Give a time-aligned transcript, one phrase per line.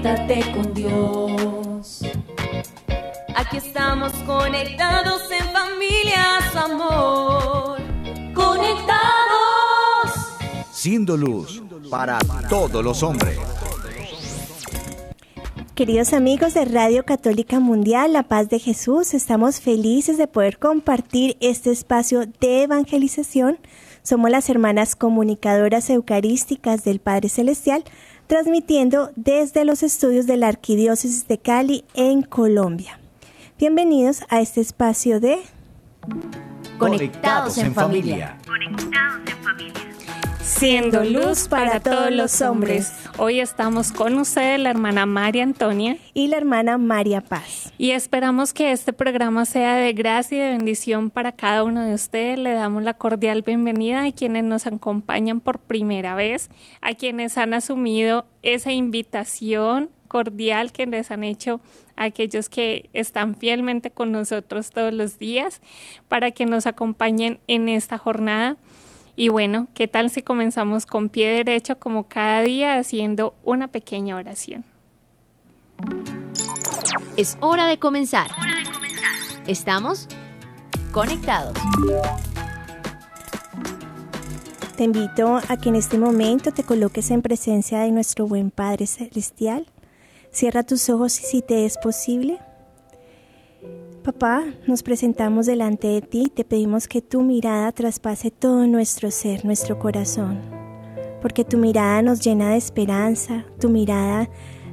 [0.00, 2.02] conéctate con Dios.
[3.34, 7.78] Aquí estamos conectados en familia, su amor.
[8.34, 8.98] Conectados.
[10.72, 12.18] Siendo luz para
[12.48, 13.38] todos los hombres.
[15.74, 21.36] Queridos amigos de Radio Católica Mundial, La Paz de Jesús, estamos felices de poder compartir
[21.40, 23.58] este espacio de evangelización.
[24.02, 27.84] Somos las hermanas comunicadoras eucarísticas del Padre Celestial,
[28.30, 33.00] transmitiendo desde los estudios de la Arquidiócesis de Cali en Colombia.
[33.58, 35.40] Bienvenidos a este espacio de
[36.78, 38.38] Conectados en familia.
[38.46, 39.89] Conectados en familia.
[40.50, 42.92] Siendo luz para todos los hombres.
[43.18, 45.96] Hoy estamos con usted, la hermana María Antonia.
[46.12, 47.72] y la hermana María Paz.
[47.78, 51.94] Y esperamos que este programa sea de gracia y de bendición para cada uno de
[51.94, 52.38] ustedes.
[52.38, 56.50] Le damos la cordial bienvenida a quienes nos acompañan por primera vez,
[56.82, 61.60] a quienes han asumido esa invitación cordial que les han hecho
[61.96, 65.62] a aquellos que están fielmente con nosotros todos los días
[66.08, 68.56] para que nos acompañen en esta jornada.
[69.16, 74.16] Y bueno, ¿qué tal si comenzamos con pie derecho como cada día haciendo una pequeña
[74.16, 74.64] oración?
[77.16, 78.30] Es hora de comenzar.
[79.46, 80.08] Estamos
[80.92, 81.54] conectados.
[84.76, 88.86] Te invito a que en este momento te coloques en presencia de nuestro buen Padre
[88.86, 89.66] Celestial.
[90.32, 92.38] Cierra tus ojos si te es posible.
[94.02, 99.10] Papá, nos presentamos delante de ti y te pedimos que tu mirada traspase todo nuestro
[99.10, 100.40] ser, nuestro corazón,
[101.20, 104.30] porque tu mirada nos llena de esperanza, tu mirada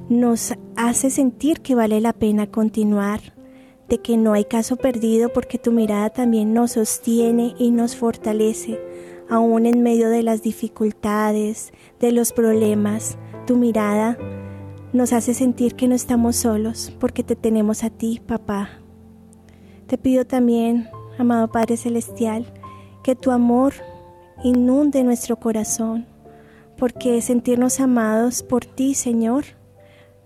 [0.07, 3.19] nos hace sentir que vale la pena continuar,
[3.89, 8.79] de que no hay caso perdido porque tu mirada también nos sostiene y nos fortalece,
[9.29, 13.17] aún en medio de las dificultades, de los problemas.
[13.45, 14.17] Tu mirada
[14.93, 18.86] nos hace sentir que no estamos solos porque te tenemos a ti, papá.
[19.87, 22.45] Te pido también, amado Padre Celestial,
[23.03, 23.73] que tu amor
[24.43, 26.05] inunde nuestro corazón,
[26.77, 29.45] porque sentirnos amados por ti, Señor,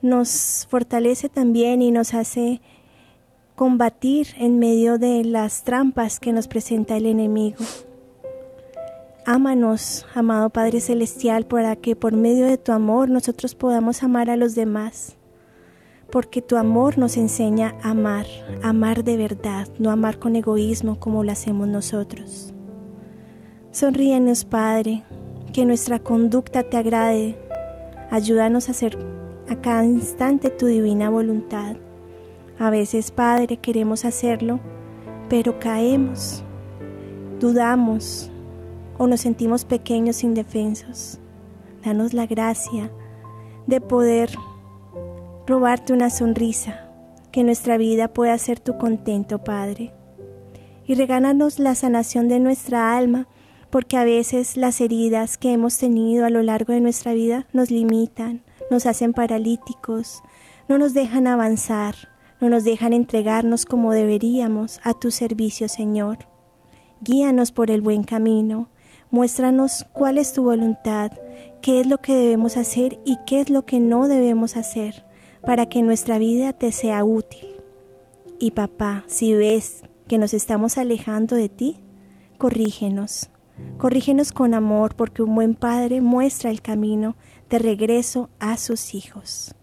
[0.01, 2.59] nos fortalece también y nos hace
[3.55, 7.63] combatir en medio de las trampas que nos presenta el enemigo.
[9.27, 14.37] Ámanos, amado Padre Celestial, para que por medio de tu amor nosotros podamos amar a
[14.37, 15.17] los demás.
[16.11, 18.25] Porque tu amor nos enseña a amar,
[18.63, 22.53] amar de verdad, no amar con egoísmo como lo hacemos nosotros.
[23.71, 25.03] Sonríenos, Padre,
[25.53, 27.37] que nuestra conducta te agrade.
[28.09, 28.97] Ayúdanos a hacer
[29.47, 31.77] a cada instante tu divina voluntad.
[32.59, 34.59] A veces, Padre, queremos hacerlo,
[35.29, 36.43] pero caemos,
[37.39, 38.29] dudamos
[38.97, 41.19] o nos sentimos pequeños indefensos.
[41.83, 42.91] Danos la gracia
[43.65, 44.29] de poder
[45.47, 46.87] robarte una sonrisa,
[47.31, 49.93] que nuestra vida pueda ser tu contento, Padre.
[50.85, 53.27] Y regálanos la sanación de nuestra alma,
[53.69, 57.71] porque a veces las heridas que hemos tenido a lo largo de nuestra vida nos
[57.71, 60.21] limitan, nos hacen paralíticos,
[60.67, 61.95] no nos dejan avanzar,
[62.41, 66.19] no nos dejan entregarnos como deberíamos a tu servicio, Señor.
[67.01, 68.69] Guíanos por el buen camino,
[69.09, 71.11] muéstranos cuál es tu voluntad,
[71.61, 75.05] qué es lo que debemos hacer y qué es lo que no debemos hacer,
[75.45, 77.47] para que nuestra vida te sea útil.
[78.39, 81.77] Y papá, si ves que nos estamos alejando de ti,
[82.37, 83.29] corrígenos.
[83.77, 87.15] Corrígenos con amor, porque un buen padre muestra el camino
[87.49, 89.53] de regreso a sus hijos.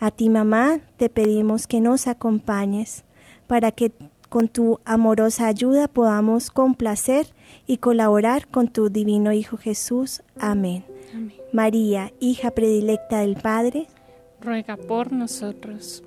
[0.00, 3.04] A ti, mamá, te pedimos que nos acompañes
[3.46, 3.92] para que
[4.28, 7.26] con tu amorosa ayuda podamos complacer
[7.66, 10.22] y colaborar con tu divino Hijo Jesús.
[10.40, 10.84] Amén.
[11.14, 11.34] Amén.
[11.52, 13.86] María, hija predilecta del Padre,
[14.42, 16.02] Ruega por nosotros.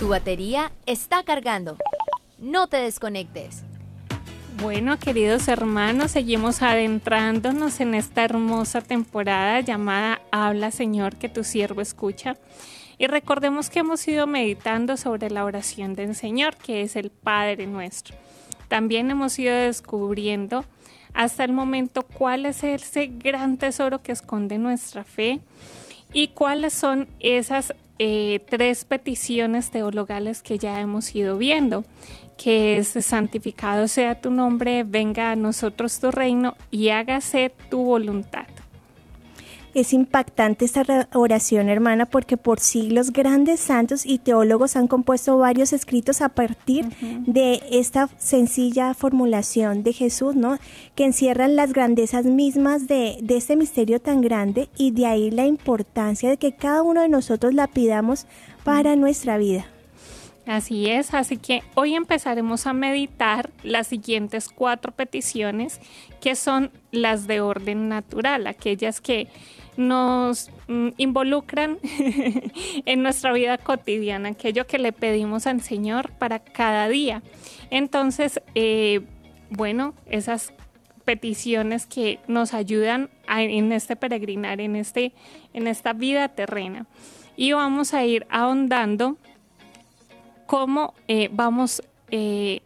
[0.00, 1.76] Tu batería está cargando.
[2.38, 3.62] No te desconectes.
[4.60, 11.80] Bueno, queridos hermanos, seguimos adentrándonos en esta hermosa temporada llamada Habla Señor, que tu siervo
[11.82, 12.36] escucha.
[12.98, 17.68] Y recordemos que hemos ido meditando sobre la oración del Señor, que es el Padre
[17.68, 18.16] nuestro.
[18.66, 20.64] También hemos ido descubriendo
[21.16, 25.40] hasta el momento cuál es ese gran tesoro que esconde nuestra fe
[26.12, 31.84] y cuáles son esas eh, tres peticiones teologales que ya hemos ido viendo,
[32.36, 38.46] que es santificado sea tu nombre, venga a nosotros tu reino y hágase tu voluntad.
[39.76, 45.74] Es impactante esta oración, hermana, porque por siglos grandes santos y teólogos han compuesto varios
[45.74, 46.86] escritos a partir
[47.26, 50.56] de esta sencilla formulación de Jesús, ¿no?
[50.94, 55.44] Que encierran las grandezas mismas de, de este misterio tan grande y de ahí la
[55.44, 58.26] importancia de que cada uno de nosotros la pidamos
[58.64, 59.66] para nuestra vida.
[60.46, 65.80] Así es, así que hoy empezaremos a meditar las siguientes cuatro peticiones
[66.22, 69.28] que son las de orden natural, aquellas que
[69.76, 71.78] nos mm, involucran
[72.86, 77.22] en nuestra vida cotidiana, aquello que le pedimos al Señor para cada día.
[77.70, 79.02] Entonces, eh,
[79.50, 80.52] bueno, esas
[81.04, 85.12] peticiones que nos ayudan en este peregrinar, en, este,
[85.52, 86.86] en esta vida terrena.
[87.36, 89.16] Y vamos a ir ahondando
[90.46, 92.62] cómo eh, vamos a eh,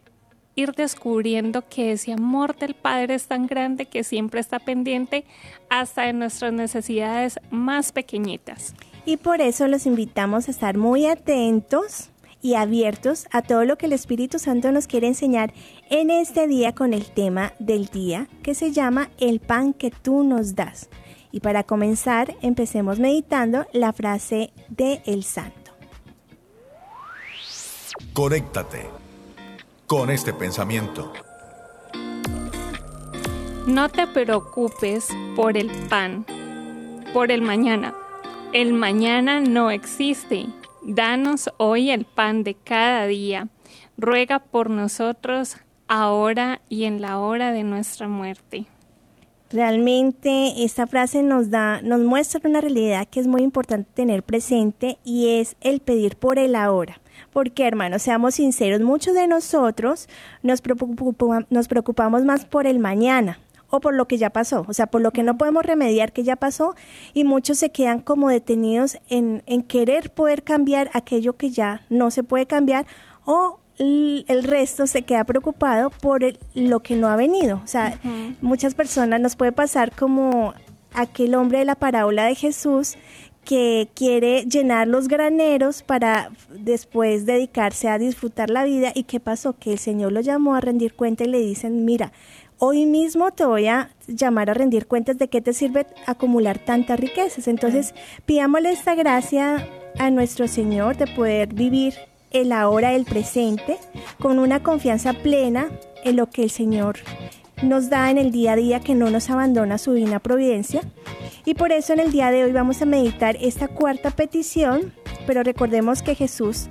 [0.54, 5.24] ir descubriendo que ese amor del Padre es tan grande que siempre está pendiente
[5.68, 8.74] hasta en nuestras necesidades más pequeñitas.
[9.06, 12.10] Y por eso los invitamos a estar muy atentos
[12.42, 15.52] y abiertos a todo lo que el Espíritu Santo nos quiere enseñar
[15.90, 20.22] en este día con el tema del día que se llama el pan que tú
[20.22, 20.88] nos das.
[21.32, 25.70] Y para comenzar, empecemos meditando la frase de el santo.
[28.12, 29.00] Conéctate
[29.90, 31.12] con este pensamiento.
[33.66, 36.24] No te preocupes por el pan,
[37.12, 37.92] por el mañana.
[38.52, 40.46] El mañana no existe.
[40.82, 43.48] Danos hoy el pan de cada día.
[43.98, 45.56] Ruega por nosotros
[45.88, 48.66] ahora y en la hora de nuestra muerte.
[49.50, 54.98] Realmente esta frase nos da, nos muestra una realidad que es muy importante tener presente
[55.02, 57.00] y es el pedir por el ahora.
[57.32, 60.08] Porque, hermanos, seamos sinceros, muchos de nosotros
[60.42, 60.62] nos,
[61.50, 63.38] nos preocupamos más por el mañana
[63.70, 66.24] o por lo que ya pasó, o sea, por lo que no podemos remediar que
[66.24, 66.74] ya pasó
[67.14, 72.10] y muchos se quedan como detenidos en, en querer poder cambiar aquello que ya no
[72.10, 72.86] se puede cambiar
[73.24, 76.20] o el resto se queda preocupado por
[76.54, 77.60] lo que no ha venido.
[77.64, 77.98] O sea,
[78.42, 80.52] muchas personas nos puede pasar como
[80.92, 82.96] aquel hombre de la parábola de Jesús
[83.50, 88.92] que quiere llenar los graneros para después dedicarse a disfrutar la vida.
[88.94, 89.58] ¿Y qué pasó?
[89.58, 92.12] Que el Señor lo llamó a rendir cuenta y le dicen, mira,
[92.58, 97.00] hoy mismo te voy a llamar a rendir cuentas de qué te sirve acumular tantas
[97.00, 97.48] riquezas.
[97.48, 97.92] Entonces,
[98.24, 99.66] pidámosle esta gracia
[99.98, 101.94] a nuestro Señor de poder vivir
[102.30, 103.78] el ahora, el presente,
[104.20, 105.72] con una confianza plena
[106.04, 107.00] en lo que el Señor
[107.62, 110.82] nos da en el día a día, que no nos abandona su divina providencia.
[111.44, 114.92] Y por eso en el día de hoy vamos a meditar esta cuarta petición,
[115.26, 116.68] pero recordemos que Jesús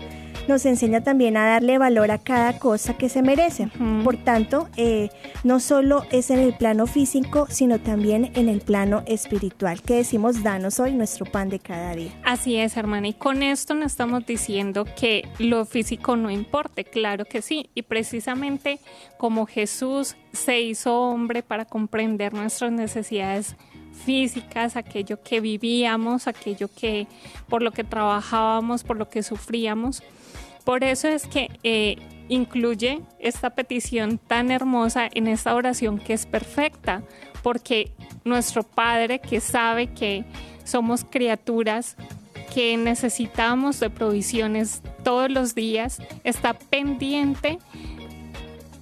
[0.49, 3.69] nos enseña también a darle valor a cada cosa que se merece.
[4.03, 5.09] Por tanto, eh,
[5.43, 10.43] no solo es en el plano físico, sino también en el plano espiritual, que decimos,
[10.43, 12.11] danos hoy nuestro pan de cada día.
[12.25, 17.25] Así es, hermana, y con esto no estamos diciendo que lo físico no importe, claro
[17.25, 18.79] que sí, y precisamente
[19.17, 23.55] como Jesús se hizo hombre para comprender nuestras necesidades
[24.05, 27.07] físicas, aquello que vivíamos, aquello que
[27.47, 30.01] por lo que trabajábamos, por lo que sufríamos.
[30.69, 31.95] Por eso es que eh,
[32.27, 37.01] incluye esta petición tan hermosa en esta oración que es perfecta,
[37.41, 37.91] porque
[38.23, 40.25] nuestro Padre que sabe que
[40.63, 41.95] somos criaturas
[42.53, 47.57] que necesitamos de provisiones todos los días, está pendiente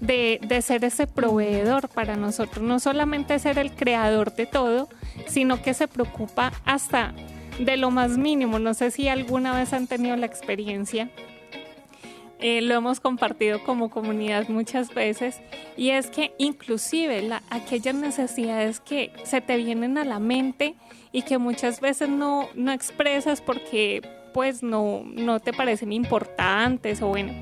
[0.01, 4.89] de, de, ser ese proveedor para nosotros, no solamente ser el creador de todo,
[5.25, 7.13] sino que se preocupa hasta
[7.59, 8.59] de lo más mínimo.
[8.59, 11.09] No sé si alguna vez han tenido la experiencia.
[12.39, 15.41] Eh, lo hemos compartido como comunidad muchas veces.
[15.75, 20.75] Y es que inclusive la, aquellas necesidades que se te vienen a la mente
[21.11, 24.01] y que muchas veces no, no expresas porque
[24.33, 27.33] pues no, no te parecen importantes o bueno,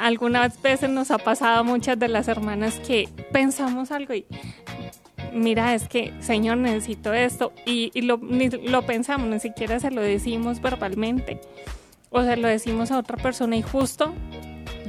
[0.00, 4.24] algunas veces nos ha pasado a muchas de las hermanas que pensamos algo y
[5.32, 11.40] mira, es que, Señor, necesito esto, y, lo pensamos, ni siquiera se lo decimos verbalmente,
[12.12, 14.12] o se lo decimos a otra persona y justo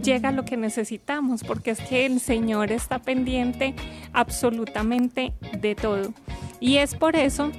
[0.03, 3.73] llega lo que necesitamos, porque es que el Señor está pendiente
[4.11, 6.13] absolutamente de todo.
[6.59, 7.51] Y es por eso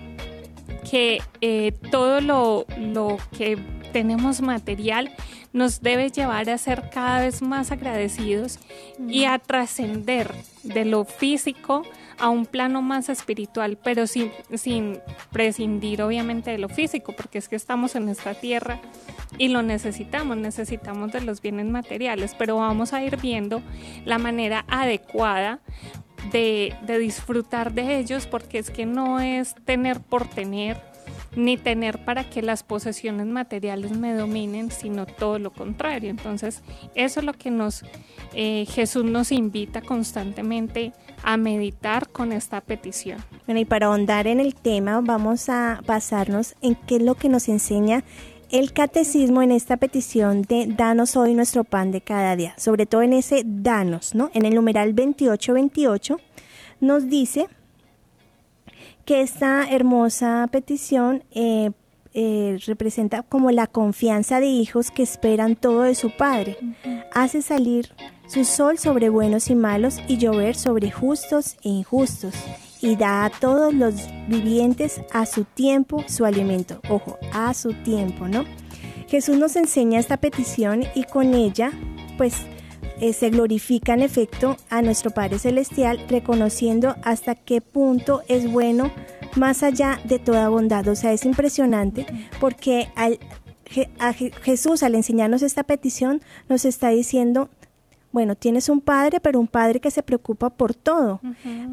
[0.89, 3.57] que eh, todo lo, lo que
[3.93, 5.11] tenemos material
[5.53, 8.59] nos debe llevar a ser cada vez más agradecidos
[9.09, 11.83] y a trascender de lo físico
[12.19, 14.99] a un plano más espiritual, pero sin, sin
[15.33, 18.81] prescindir obviamente de lo físico, porque es que estamos en esta tierra
[19.39, 23.63] y lo necesitamos, necesitamos de los bienes materiales, pero vamos a ir viendo
[24.05, 25.61] la manera adecuada
[26.31, 30.81] de, de disfrutar de ellos, porque es que no es tener por tener,
[31.37, 36.11] ni tener para que las posesiones materiales me dominen, sino todo lo contrario.
[36.11, 36.63] Entonces,
[36.95, 37.85] eso es lo que nos
[38.35, 40.93] eh, Jesús nos invita constantemente
[41.23, 43.19] a meditar con esta petición.
[43.47, 47.29] Bueno, y para ahondar en el tema, vamos a basarnos en qué es lo que
[47.29, 48.05] nos enseña
[48.51, 53.03] el catecismo en esta petición de danos hoy nuestro pan de cada día, sobre todo
[53.03, 54.31] en ese danos, ¿no?
[54.35, 56.19] En el numeral 2828
[56.81, 57.49] nos dice
[59.05, 61.73] que esta hermosa petición eh,
[62.15, 66.57] eh, representa como la confianza de hijos que esperan todo de su padre.
[67.13, 67.91] Hace salir
[68.29, 72.35] su sol sobre buenos y malos y llover sobre justos e injustos.
[72.81, 73.95] Y da a todos los
[74.29, 76.81] vivientes a su tiempo su alimento.
[76.89, 78.45] Ojo, a su tiempo, ¿no?
[79.09, 81.73] Jesús nos enseña esta petición y con ella,
[82.17, 82.35] pues,
[83.01, 88.93] eh, se glorifica en efecto a nuestro Padre Celestial, reconociendo hasta qué punto es bueno
[89.37, 90.87] más allá de toda bondad.
[90.89, 92.07] O sea, es impresionante
[92.41, 93.19] porque al,
[93.99, 97.49] a Jesús al enseñarnos esta petición nos está diciendo,
[98.15, 101.21] bueno, tienes un padre, pero un padre que se preocupa por todo.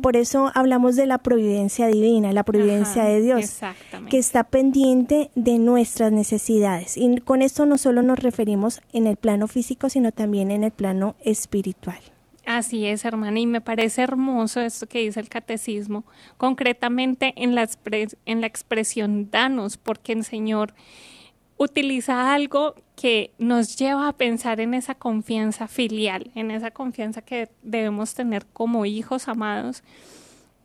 [0.02, 3.60] Por eso hablamos de la providencia divina, la providencia de Dios,
[4.10, 6.98] que está pendiente de nuestras necesidades.
[6.98, 10.72] Y con esto no solo nos referimos en el plano físico, sino también en el
[10.72, 12.00] plano espiritual.
[12.46, 16.06] Así es, hermana, y me parece hermoso esto que dice el catecismo,
[16.38, 17.70] concretamente en la,
[18.26, 20.74] en la expresión danos, porque el Señor
[21.58, 27.50] utiliza algo que nos lleva a pensar en esa confianza filial, en esa confianza que
[27.62, 29.84] debemos tener como hijos amados,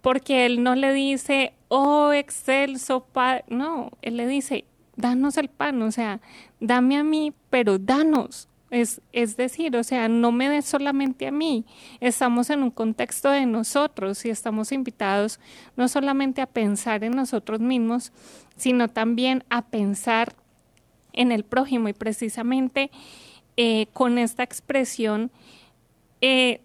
[0.00, 4.64] porque Él no le dice, oh, excelso, pan, no, Él le dice,
[4.96, 6.20] danos el pan, o sea,
[6.60, 8.48] dame a mí, pero danos,
[8.80, 11.64] es, es, decir, o sea, no me des solamente a mí.
[12.00, 15.40] Estamos en un contexto de nosotros y estamos invitados
[15.76, 18.12] no solamente a pensar en nosotros mismos,
[18.56, 20.34] sino también a pensar
[21.12, 21.88] en el prójimo.
[21.88, 22.90] Y precisamente
[23.56, 25.30] eh, con esta expresión
[26.20, 26.60] eh,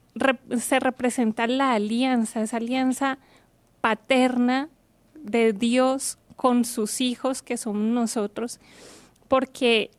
[0.59, 3.17] se representa la alianza, esa alianza
[3.79, 4.69] paterna
[5.15, 8.59] de Dios con sus hijos que somos nosotros,
[9.27, 9.91] porque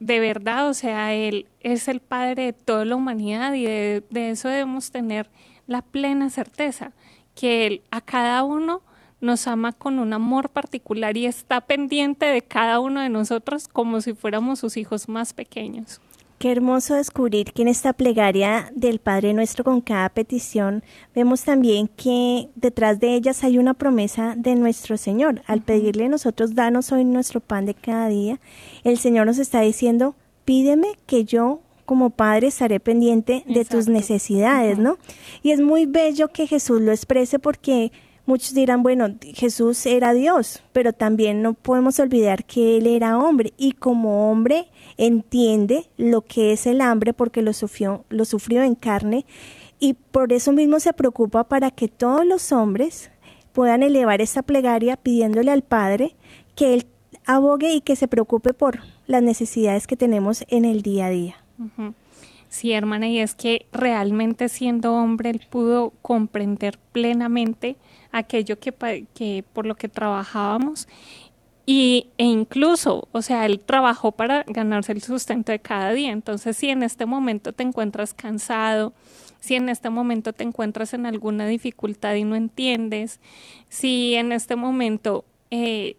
[0.00, 4.48] de verdad, o sea, Él es el Padre de toda la humanidad y de, eso
[4.48, 5.28] debemos tener
[5.66, 6.92] la plena certeza,
[7.34, 8.82] que Él a cada uno
[9.20, 14.00] nos ama con un amor particular y está pendiente de cada uno de nosotros como
[14.00, 16.00] si fuéramos sus hijos más pequeños.
[16.38, 21.88] Qué hermoso descubrir que en esta plegaria del Padre Nuestro con cada petición vemos también
[21.88, 25.42] que detrás de ellas hay una promesa de nuestro Señor.
[25.48, 28.38] Al pedirle a nosotros, danos hoy nuestro pan de cada día,
[28.84, 30.14] el Señor nos está diciendo,
[30.44, 34.96] pídeme que yo como padre estaré pendiente de tus necesidades, ¿no?
[35.42, 37.90] Y es muy bello que Jesús lo exprese porque
[38.26, 43.54] muchos dirán, bueno, Jesús era Dios, pero también no podemos olvidar que Él era hombre
[43.56, 44.68] y como hombre
[44.98, 49.24] entiende lo que es el hambre porque lo sufrió, lo sufrió en carne
[49.80, 53.10] y por eso mismo se preocupa para que todos los hombres
[53.52, 56.16] puedan elevar esa plegaria pidiéndole al Padre
[56.54, 56.86] que Él
[57.24, 61.36] abogue y que se preocupe por las necesidades que tenemos en el día a día.
[62.48, 67.76] Sí, hermana, y es que realmente siendo hombre él pudo comprender plenamente
[68.10, 68.72] aquello que,
[69.14, 70.88] que por lo que trabajábamos
[71.70, 76.12] y, e incluso, o sea, él trabajó para ganarse el sustento de cada día.
[76.12, 78.94] Entonces, si en este momento te encuentras cansado,
[79.38, 83.20] si en este momento te encuentras en alguna dificultad y no entiendes,
[83.68, 85.98] si en este momento eh,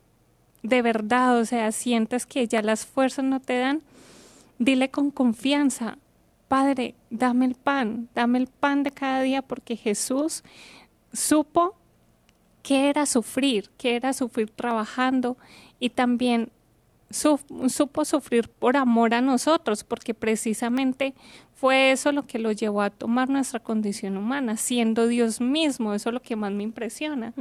[0.63, 3.83] de verdad, o sea, sientes que ya las fuerzas no te dan,
[4.57, 5.99] dile con confianza,
[6.47, 10.43] Padre, dame el pan, dame el pan de cada día porque Jesús
[11.13, 11.75] supo
[12.61, 15.37] qué era sufrir, qué era sufrir trabajando
[15.79, 16.51] y también
[17.11, 21.15] supo sufrir por amor a nosotros, porque precisamente
[21.55, 26.09] fue eso lo que lo llevó a tomar nuestra condición humana, siendo Dios mismo, eso
[26.09, 27.33] es lo que más me impresiona,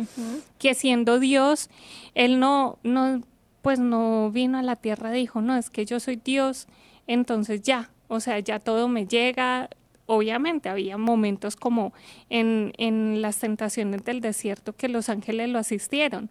[0.58, 1.68] que siendo Dios,
[2.14, 3.22] Él no, no,
[3.62, 6.66] pues no vino a la tierra, dijo, no, es que yo soy Dios,
[7.06, 9.68] entonces ya, o sea, ya todo me llega,
[10.08, 11.92] obviamente había momentos como
[12.30, 16.30] en, las tentaciones del desierto que los ángeles lo asistieron,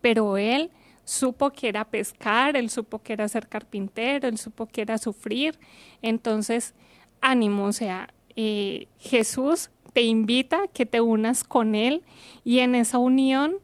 [0.00, 0.70] pero él
[1.04, 5.58] supo que era pescar, él supo que era ser carpintero, él supo que era sufrir.
[6.00, 6.74] Entonces,
[7.20, 12.04] ánimo, o sea, eh, Jesús te invita a que te unas con él
[12.44, 13.56] y en esa unión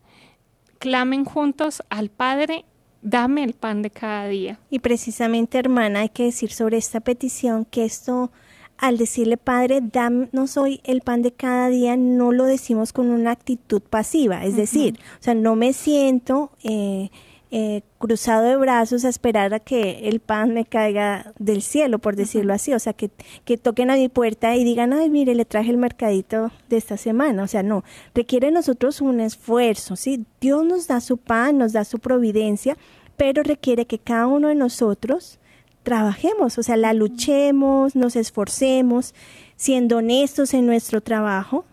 [0.80, 2.64] clamen juntos al Padre
[3.02, 4.58] dame el pan de cada día.
[4.68, 8.32] Y precisamente, hermana, hay que decir sobre esta petición que esto
[8.78, 13.30] al decirle, Padre, danos hoy el pan de cada día, no lo decimos con una
[13.30, 17.10] actitud pasiva, es decir, o sea, no me siento eh,
[17.50, 22.16] eh, cruzado de brazos a esperar a que el pan me caiga del cielo, por
[22.16, 23.10] decirlo así, o sea, que,
[23.44, 26.96] que toquen a mi puerta y digan, ay, mire, le traje el mercadito de esta
[26.96, 30.24] semana, o sea, no, requiere nosotros un esfuerzo, ¿sí?
[30.40, 32.76] Dios nos da su pan, nos da su providencia,
[33.16, 35.38] pero requiere que cada uno de nosotros
[35.84, 39.14] trabajemos, o sea, la luchemos, nos esforcemos,
[39.54, 41.64] siendo honestos en nuestro trabajo,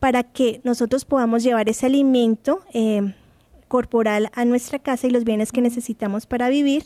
[0.00, 3.14] para que nosotros podamos llevar ese alimento eh,
[3.68, 6.84] corporal a nuestra casa y los bienes que necesitamos para vivir,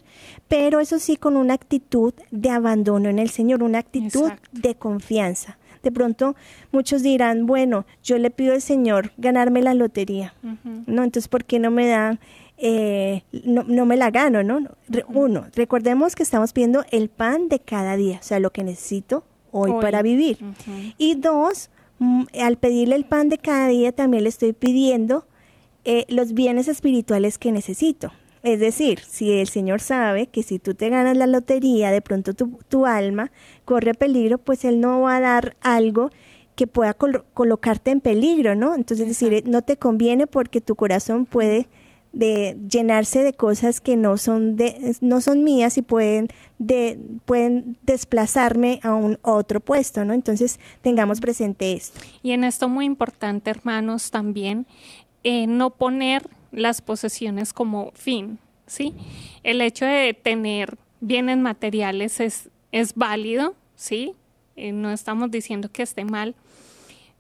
[0.49, 5.59] pero eso sí con una actitud de abandono en el Señor, una actitud de confianza.
[5.83, 6.37] De pronto
[6.71, 10.35] muchos dirán, bueno, yo le pido al Señor ganarme la lotería,
[10.87, 11.03] ¿no?
[11.03, 12.21] Entonces, ¿por qué no me dan
[12.65, 14.61] eh, no, no, me la gano, ¿no?
[15.09, 19.25] Uno, recordemos que estamos pidiendo el pan de cada día, o sea, lo que necesito
[19.51, 20.39] hoy, para vivir.
[20.97, 25.27] Y dos, mm, al pedirle el pan de cada día también le estoy pidiendo
[25.85, 28.13] eh, los bienes espirituales que necesito.
[28.45, 32.33] Es decir, si el Señor sabe que si tú te ganas la lotería, de pronto
[32.33, 33.33] tu, tu alma
[33.65, 36.13] corre peligro, pues Él no va a dar algo
[36.55, 38.77] que pueda colocarte en peligro, ¿no?
[38.77, 41.67] Entonces, decir, no te conviene porque tu corazón puede
[42.13, 46.29] de llenarse de cosas que no son de no son mías y pueden
[46.59, 50.13] de pueden desplazarme a un otro puesto, ¿no?
[50.13, 52.01] Entonces, tengamos presente esto.
[52.23, 54.67] Y en esto muy importante, hermanos, también
[55.25, 58.95] eh, no poner las posesiones como fin, ¿sí?
[59.43, 64.15] El hecho de tener bienes materiales es es válido, ¿sí?
[64.57, 66.35] Eh, no estamos diciendo que esté mal,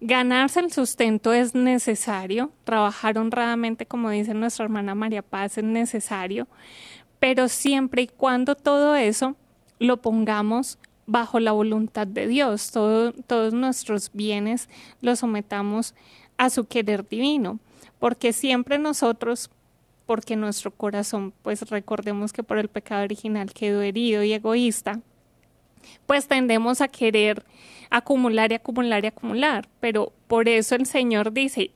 [0.04, 6.48] Ganarse el sustento es necesario, trabajar honradamente, como dice nuestra hermana María Paz, es necesario,
[7.20, 9.36] pero siempre y cuando todo eso
[9.78, 14.68] lo pongamos bajo la voluntad de Dios, todos nuestros bienes
[15.00, 15.94] los sometamos
[16.36, 17.60] a su querer divino,
[18.00, 19.52] porque siempre nosotros,
[20.04, 24.98] porque nuestro corazón, pues recordemos que por el pecado original quedó herido y egoísta,
[26.06, 27.44] pues tendemos a querer
[27.92, 29.68] acumular y acumular y acumular.
[29.80, 31.70] Pero por eso el Señor dice,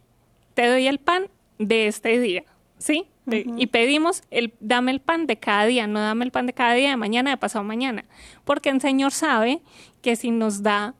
[0.54, 2.44] te doy el pan de este día,
[2.78, 3.06] ¿sí?
[3.28, 6.74] Y pedimos, el, dame el pan de cada día, no dame el pan de cada
[6.74, 8.04] día, de mañana, de pasado mañana.
[8.44, 9.60] Porque el Señor sabe
[10.00, 10.94] que si nos da,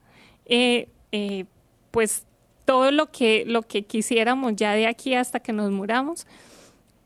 [0.45, 1.45] eh, eh,
[1.93, 2.27] pues,
[2.65, 6.27] todo lo que, lo que quisiéramos ya de aquí hasta que nos muramos,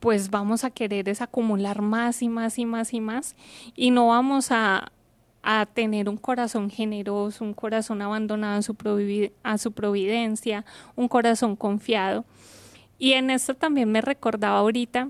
[0.01, 3.37] pues vamos a querer es acumular más y más y más y más
[3.77, 4.90] y no vamos a,
[5.42, 8.76] a tener un corazón generoso, un corazón abandonado a su,
[9.42, 10.64] a su providencia,
[10.96, 12.24] un corazón confiado.
[12.98, 15.09] Y en esto también me recordaba ahorita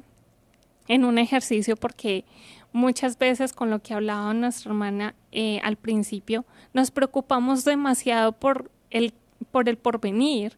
[0.88, 2.24] en un ejercicio porque
[2.72, 8.70] muchas veces con lo que hablaba nuestra hermana eh, al principio, nos preocupamos demasiado por
[8.90, 9.12] el,
[9.50, 10.56] por el porvenir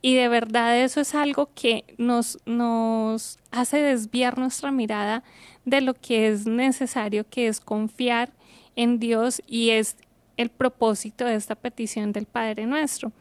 [0.00, 5.24] y de verdad eso es algo que nos, nos hace desviar nuestra mirada
[5.64, 8.32] de lo que es necesario, que es confiar
[8.78, 9.96] en Dios y es
[10.36, 13.12] el propósito de esta petición del Padre nuestro.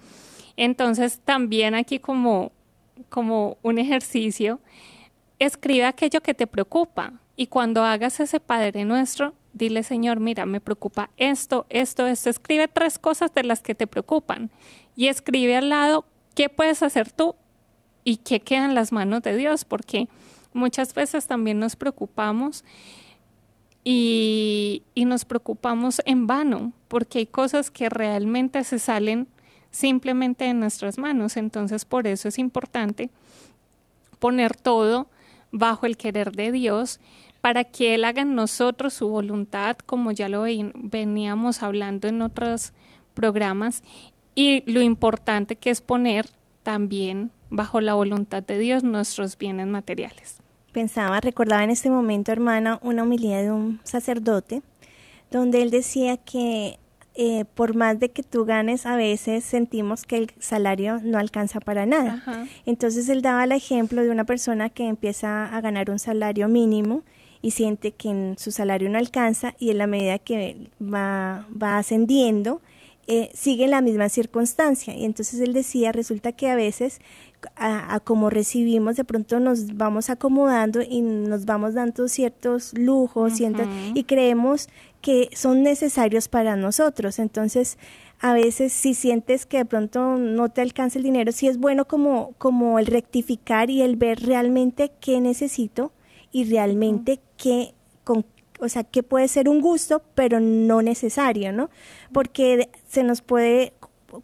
[0.55, 2.51] Entonces, también aquí como,
[3.09, 4.59] como un ejercicio,
[5.39, 10.61] escribe aquello que te preocupa y cuando hagas ese Padre nuestro, dile, Señor, mira, me
[10.61, 12.29] preocupa esto, esto, esto.
[12.29, 14.51] Escribe tres cosas de las que te preocupan
[14.95, 17.35] y escribe al lado qué puedes hacer tú
[18.03, 20.07] y qué queda en las manos de Dios, porque
[20.53, 22.63] muchas veces también nos preocupamos
[23.89, 29.29] y, nos preocupamos en vano porque hay cosas que realmente se salen
[29.71, 31.37] simplemente de nuestras manos.
[31.37, 33.09] Entonces por eso es importante
[34.19, 35.07] poner todo
[35.53, 36.99] bajo el querer de Dios
[37.39, 40.43] para que Él haga en nosotros su voluntad, como ya lo
[40.75, 42.73] veníamos hablando en otros
[43.13, 43.83] programas,
[44.35, 46.29] y lo importante que es poner
[46.63, 52.79] también bajo la voluntad de Dios nuestros bienes materiales pensaba, recordaba en este momento, hermana,
[52.81, 54.61] una humildad de un sacerdote,
[55.31, 56.79] donde él decía que
[57.19, 61.59] eh, por más de que tú ganes, a veces sentimos que el salario no alcanza
[61.59, 62.23] para nada.
[62.67, 67.01] Entonces él daba el ejemplo de una persona que empieza a ganar un salario mínimo
[67.41, 72.61] y siente que su salario no alcanza y en la medida que va, va ascendiendo,
[73.07, 74.95] eh, sigue la misma circunstancia.
[74.95, 76.99] Y entonces él decía, resulta que a veces
[77.55, 83.33] a, como recibimos, de pronto nos vamos acomodando y nos vamos dando ciertos lujos
[83.93, 84.69] y creemos
[85.01, 87.19] que son necesarios para nosotros.
[87.19, 87.77] Entonces,
[88.19, 91.85] a veces si sientes que de pronto no te alcanza el dinero, sí es bueno
[91.85, 95.91] como, como el rectificar y el ver realmente qué necesito
[96.31, 97.73] y realmente qué,
[98.03, 98.25] con
[98.59, 101.69] o sea, que puede ser un gusto, pero no necesario, ¿no?
[102.11, 103.73] Porque se nos puede,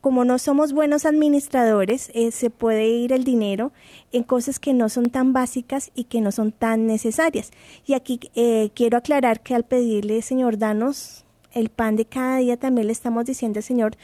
[0.02, 3.72] como no somos buenos administradores, eh, se puede ir el dinero
[4.12, 7.52] en cosas que no son tan básicas y que no son tan necesarias.
[7.86, 12.58] Y aquí eh, quiero aclarar que al pedirle, Señor, danos el pan de cada día,
[12.58, 13.96] también le estamos diciendo, Señor,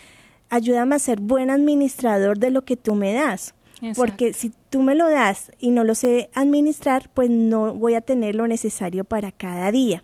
[0.49, 3.53] ayúdame a ser buen administrador de lo que tú me das.
[3.95, 8.01] Porque si tú me lo das y no lo sé administrar, pues no voy a
[8.01, 10.03] tener lo necesario para cada día.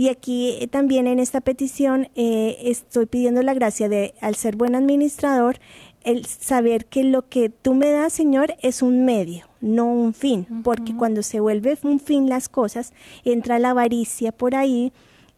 [0.00, 4.56] Y aquí eh, también en esta petición eh, estoy pidiendo la gracia de, al ser
[4.56, 5.58] buen administrador,
[6.04, 10.46] el saber que lo que tú me das, Señor, es un medio, no un fin,
[10.64, 12.94] porque cuando se vuelve un fin las cosas,
[13.26, 14.90] entra la avaricia por ahí,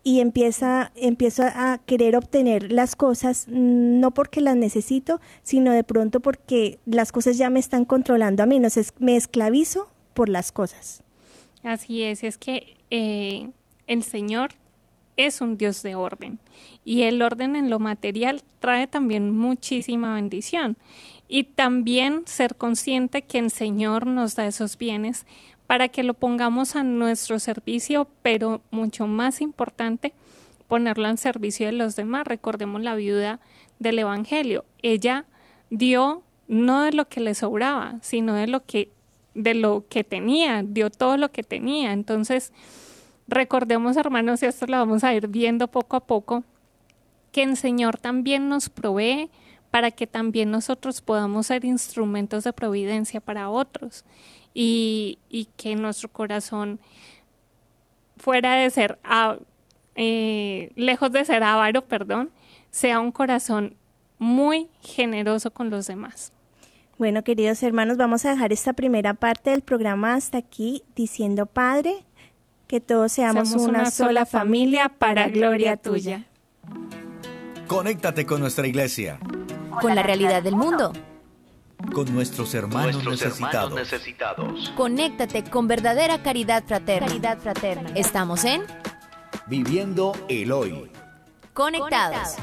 [0.05, 5.83] y empieza, empiezo a querer obtener las cosas, mm, no porque las necesito, sino de
[5.83, 10.29] pronto porque las cosas ya me están controlando a mí, no sé, me esclavizo por
[10.29, 11.03] las cosas.
[11.65, 13.49] Así es, es que eh,
[13.87, 14.53] el Señor
[15.17, 16.39] es un Dios de orden
[16.85, 20.77] y el orden en lo material trae también muchísima bendición
[21.29, 25.27] y también ser consciente que el Señor nos da esos bienes
[25.67, 30.13] para que lo pongamos a nuestro servicio, pero mucho más importante,
[30.69, 32.27] ponerlo en servicio de los demás.
[32.27, 33.41] Recordemos la viuda
[33.79, 34.67] del Evangelio.
[34.83, 35.25] Ella
[35.71, 38.91] dio no de lo que le sobraba, sino de lo que
[39.35, 41.93] de lo que tenía, dio todo lo que tenía.
[41.93, 42.53] Entonces,
[43.29, 46.45] recordemos, hermanos, y esto lo vamos a ir viendo poco a poco,
[47.33, 49.31] que el Señor también nos provee
[49.71, 54.05] para que también nosotros podamos ser instrumentos de providencia para otros
[54.53, 55.19] y,
[55.57, 56.79] que nuestro corazón
[58.19, 58.99] fuera de ser,
[59.97, 62.31] eh, lejos de ser avaro, perdón,
[62.71, 63.75] sea un corazón
[64.19, 66.33] muy generoso con los demás.
[66.99, 72.05] Bueno, queridos hermanos, vamos a dejar esta primera parte del programa hasta aquí diciendo, Padre,
[72.73, 76.25] que todos seamos, una, sola familia para gloria tuya.
[77.67, 79.19] Conéctate con nuestra iglesia.
[79.83, 80.95] Con la realidad del mundo
[81.93, 84.73] con nuestros hermanos, necesitados.
[84.75, 87.09] Conéctate con verdadera caridad fraterna.
[87.09, 87.91] Caridad fraterna.
[87.95, 88.63] Estamos en
[89.49, 90.91] Viviendo el Hoy.
[91.53, 92.37] Conectados.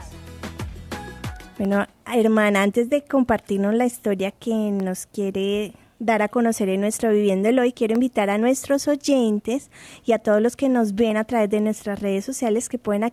[1.57, 7.12] Bueno, hermana, antes de compartirnos la historia que nos quiere dar a conocer en nuestro
[7.12, 9.69] Viviendo el Hoy, quiero invitar a nuestros oyentes
[10.05, 13.12] y a todos los que nos ven a través de nuestras redes sociales que pueden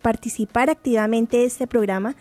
[0.00, 2.16] participar activamente de este programa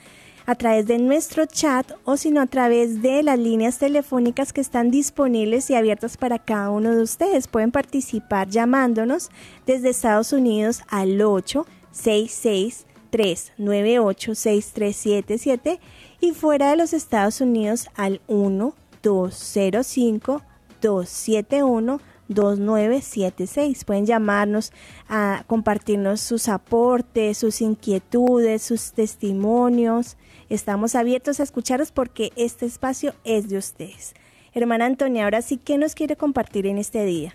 [0.47, 4.91] a través de nuestro chat o sino a través de las líneas telefónicas que están
[4.91, 7.47] disponibles y abiertas para cada uno de ustedes.
[7.47, 9.30] Pueden participar llamándonos
[9.65, 15.80] desde Estados Unidos al 866 398 6377
[16.21, 20.41] y fuera de los Estados Unidos al 1 205
[20.81, 23.86] 271 2976.
[23.86, 24.71] Pueden llamarnos
[25.07, 30.17] a compartirnos sus aportes, sus inquietudes, sus testimonios.
[30.49, 34.13] Estamos abiertos a escucharos porque este espacio es de ustedes.
[34.53, 37.33] Hermana Antonia, ahora sí, ¿qué nos quiere compartir en este día?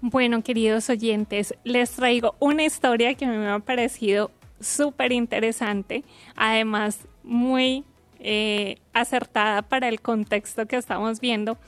[0.00, 6.04] Bueno, queridos oyentes, les traigo una historia que me ha parecido súper interesante,
[6.36, 7.84] además muy
[8.20, 11.58] eh, acertada para el contexto que estamos viendo,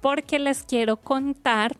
[0.00, 1.76] porque les quiero contar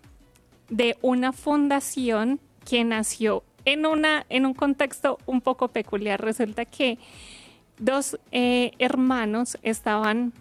[0.69, 6.21] de una fundación que nació en, una, en un contexto un poco peculiar.
[6.21, 6.99] Resulta que
[7.79, 10.33] dos eh, hermanos estaban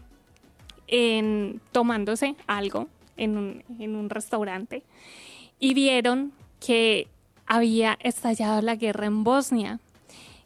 [1.71, 4.83] tomándose algo en un, en un restaurante
[5.57, 7.07] y vieron que
[7.45, 9.79] había estallado la guerra en Bosnia.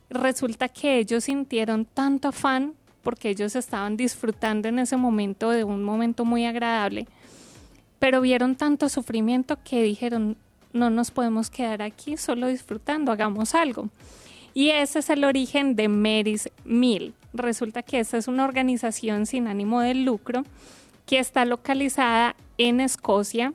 [0.10, 2.74] Resulta que ellos sintieron tanto afán
[3.06, 7.08] porque ellos estaban disfrutando en ese momento de un momento muy agradable,
[8.00, 10.38] pero vieron tanto sufrimiento que dijeron,
[10.74, 13.90] no nos podemos quedar aquí solo disfrutando, hagamos algo.
[14.56, 17.14] Y ese es el origen de Mary's Mill.
[17.34, 20.44] Resulta que esta es una organización sin ánimo de lucro
[21.06, 23.54] que está localizada en Escocia.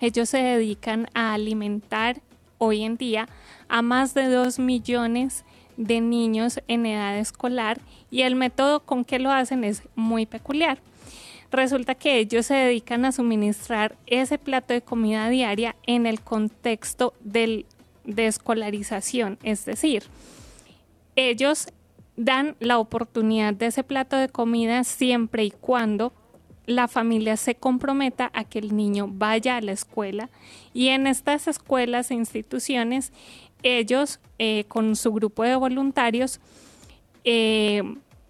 [0.00, 2.20] Ellos se dedican a alimentar
[2.58, 3.28] hoy en día
[3.68, 5.44] a más de 2 millones
[5.78, 10.80] de niños en edad escolar y el método con que lo hacen es muy peculiar.
[11.50, 17.14] Resulta que ellos se dedican a suministrar ese plato de comida diaria en el contexto
[17.20, 17.64] del
[18.04, 20.04] de escolarización, es decir,
[21.14, 21.68] ellos
[22.16, 26.14] dan la oportunidad de ese plato de comida siempre y cuando
[26.64, 30.30] la familia se comprometa a que el niño vaya a la escuela
[30.74, 33.12] y en estas escuelas e instituciones
[33.62, 36.40] ellos eh, con su grupo de voluntarios
[37.24, 37.82] eh,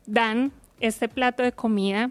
[0.07, 2.11] dan este plato de comida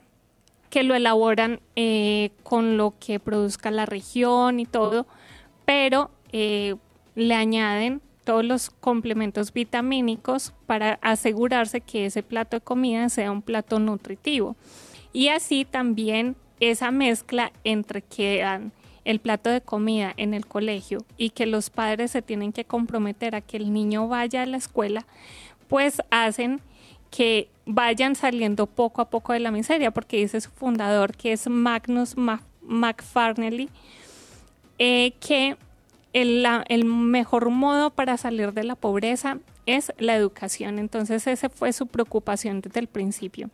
[0.70, 5.08] que lo elaboran eh, con lo que produzca la región y todo,
[5.66, 13.32] pero le añaden todos los complementos vitamínicos para asegurarse que ese plato de comida sea
[13.32, 14.58] un plato nutritivo.
[15.14, 18.74] Y así también esa mezcla entre que dan
[19.08, 23.36] el plato de comida en el colegio y que los padres se tienen que comprometer
[23.36, 25.06] a que el niño vaya a la escuela,
[25.70, 26.60] pues hacen
[27.10, 31.48] que vayan saliendo poco a poco de la miseria, porque dice su fundador, que es
[31.48, 32.16] Magnus
[32.64, 33.70] McFarnelly,
[34.78, 35.56] eh, que
[36.12, 40.80] el, el mejor modo para salir de la pobreza es la educación.
[40.80, 43.50] Entonces esa fue su preocupación desde el principio.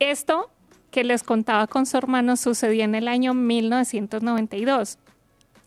[0.00, 0.50] Esto
[0.90, 4.98] que les contaba con su hermano sucedió en el año 1992.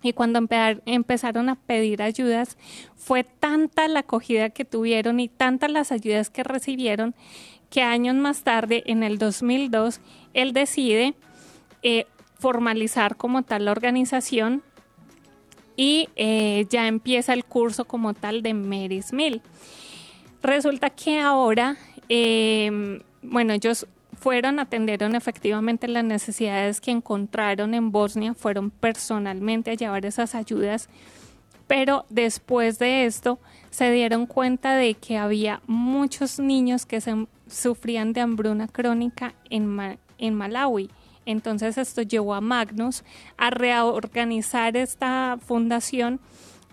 [0.01, 0.45] Y cuando
[0.85, 2.57] empezaron a pedir ayudas,
[2.95, 7.15] fue tanta la acogida que tuvieron y tantas las ayudas que recibieron
[7.69, 9.99] que años más tarde, en el 2002,
[10.33, 11.15] él decide
[11.81, 12.05] eh,
[12.37, 14.61] formalizar como tal la organización
[15.75, 19.41] y eh, ya empieza el curso como tal de Mary's Mill.
[20.43, 21.77] Resulta que ahora,
[22.09, 23.87] em, bueno, ellos
[24.23, 30.87] fueron, atendieron efectivamente las necesidades que encontraron en Bosnia, fueron personalmente a llevar esas ayudas,
[31.67, 33.37] pero después de esto
[33.69, 39.99] se dieron cuenta de que había muchos niños que se, sufrían de hambruna crónica en,
[40.17, 40.89] en Malawi.
[41.25, 43.03] Entonces esto llevó a Magnus
[43.35, 46.21] a reorganizar esta fundación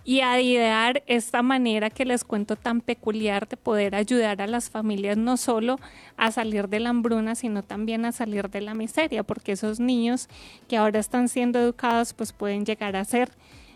[0.05, 4.71] y a idear esta manera que les cuento tan peculiar de poder ayudar a las
[4.71, 5.79] familias no solo
[6.17, 10.29] a salir de la hambruna, sino también a salir de la miseria, porque esos niños
[10.69, 13.31] que ahora están siendo educados pues pueden llegar a ser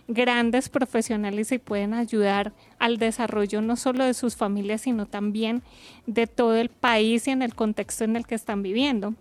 [0.08, 5.62] grandes profesionales y pueden ayudar al desarrollo no solo de sus familias, sino también
[6.06, 9.14] de todo el país y en el contexto en el que están viviendo.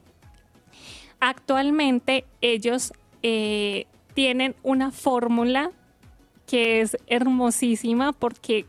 [1.20, 5.72] Actualmente ellos eh, tienen una fórmula
[6.46, 8.66] que es hermosísima porque,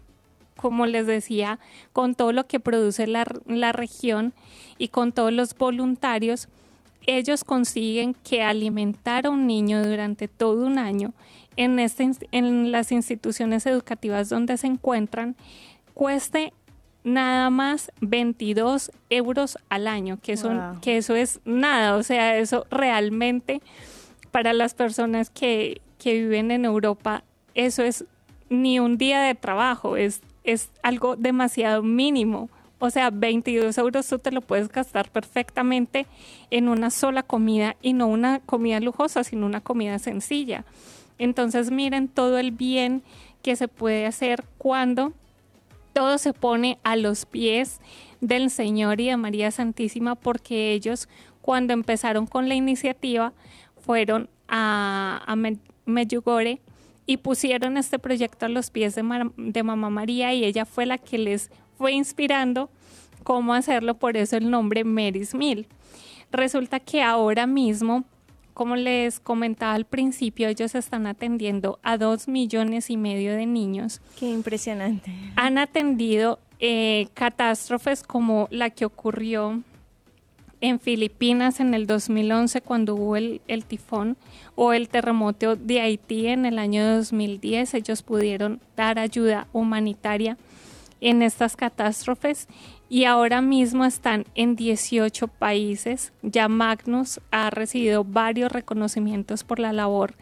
[0.57, 1.59] como les decía,
[1.93, 3.25] con todo lo que produce la,
[3.73, 4.33] región
[4.79, 6.49] y con todos los voluntarios,
[7.07, 11.13] ellos consiguen que alimentar a un niño durante todo un año
[11.57, 15.37] en, este, en las instituciones educativas donde se encuentran
[15.93, 16.53] cueste
[17.05, 22.67] nada más 22 euros al año, que, son, que eso es nada, o sea, eso
[22.71, 23.61] realmente
[24.31, 27.23] para las personas que, que viven en Europa
[27.55, 28.05] eso es
[28.51, 32.51] ni un día de trabajo, es, es algo demasiado mínimo.
[32.79, 36.07] O sea, 22 euros tú te lo puedes gastar perfectamente
[36.51, 40.64] en una sola comida y no una comida lujosa, sino una comida sencilla.
[41.19, 43.03] Entonces miren todo el bien
[43.43, 45.12] que se puede hacer cuando
[45.93, 47.81] todo se pone a los pies
[48.21, 51.09] del Señor y de María Santísima porque ellos
[51.40, 53.33] cuando empezaron con la iniciativa
[53.81, 55.37] fueron a, a
[55.87, 56.61] Medjugorje
[57.07, 61.19] y pusieron este proyecto a los pies de, Mamá María y ella fue la que
[61.19, 62.71] les fue inspirando
[63.23, 65.67] cómo hacerlo, por eso el nombre Mary's Mill.
[66.31, 68.05] Resulta que ahora mismo,
[68.55, 74.01] como les comentaba al principio, ellos están atendiendo a dos millones y medio de niños.
[74.19, 75.12] Qué impresionante.
[75.37, 79.62] Han atendido eh, catástrofes como la que ocurrió
[80.64, 84.16] en Filipinas en el 2011 cuando hubo el, tifón
[84.55, 87.74] o el terremoto de Haití en el año 2010.
[87.74, 90.38] Ellos pudieron dar ayuda humanitaria
[91.03, 92.48] en estas catástrofes
[92.88, 96.14] y ahora mismo están en 18 países.
[96.22, 100.14] Ya Magnus ha recibido varios reconocimientos por la labor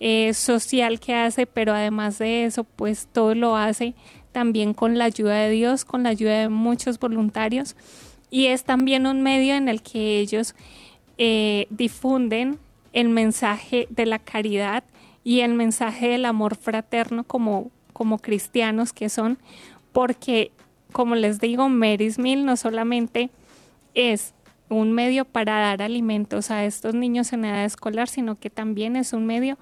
[0.00, 3.94] eh, social que hace, pero además de eso, pues todo lo hace
[4.32, 7.74] también con la ayuda de Dios, con la ayuda de muchos voluntarios
[8.30, 10.54] y es también un medio en el que ellos
[11.16, 12.58] eh, difunden
[12.92, 14.84] el mensaje de la caridad
[15.24, 19.38] y el mensaje del amor fraterno como, como cristianos que son,
[19.92, 20.52] porque
[20.92, 23.30] como les digo, Mary's Mill no solamente
[23.94, 24.34] es
[24.68, 29.12] un medio para dar alimentos a estos niños en edad escolar, sino que también es
[29.12, 29.58] un medio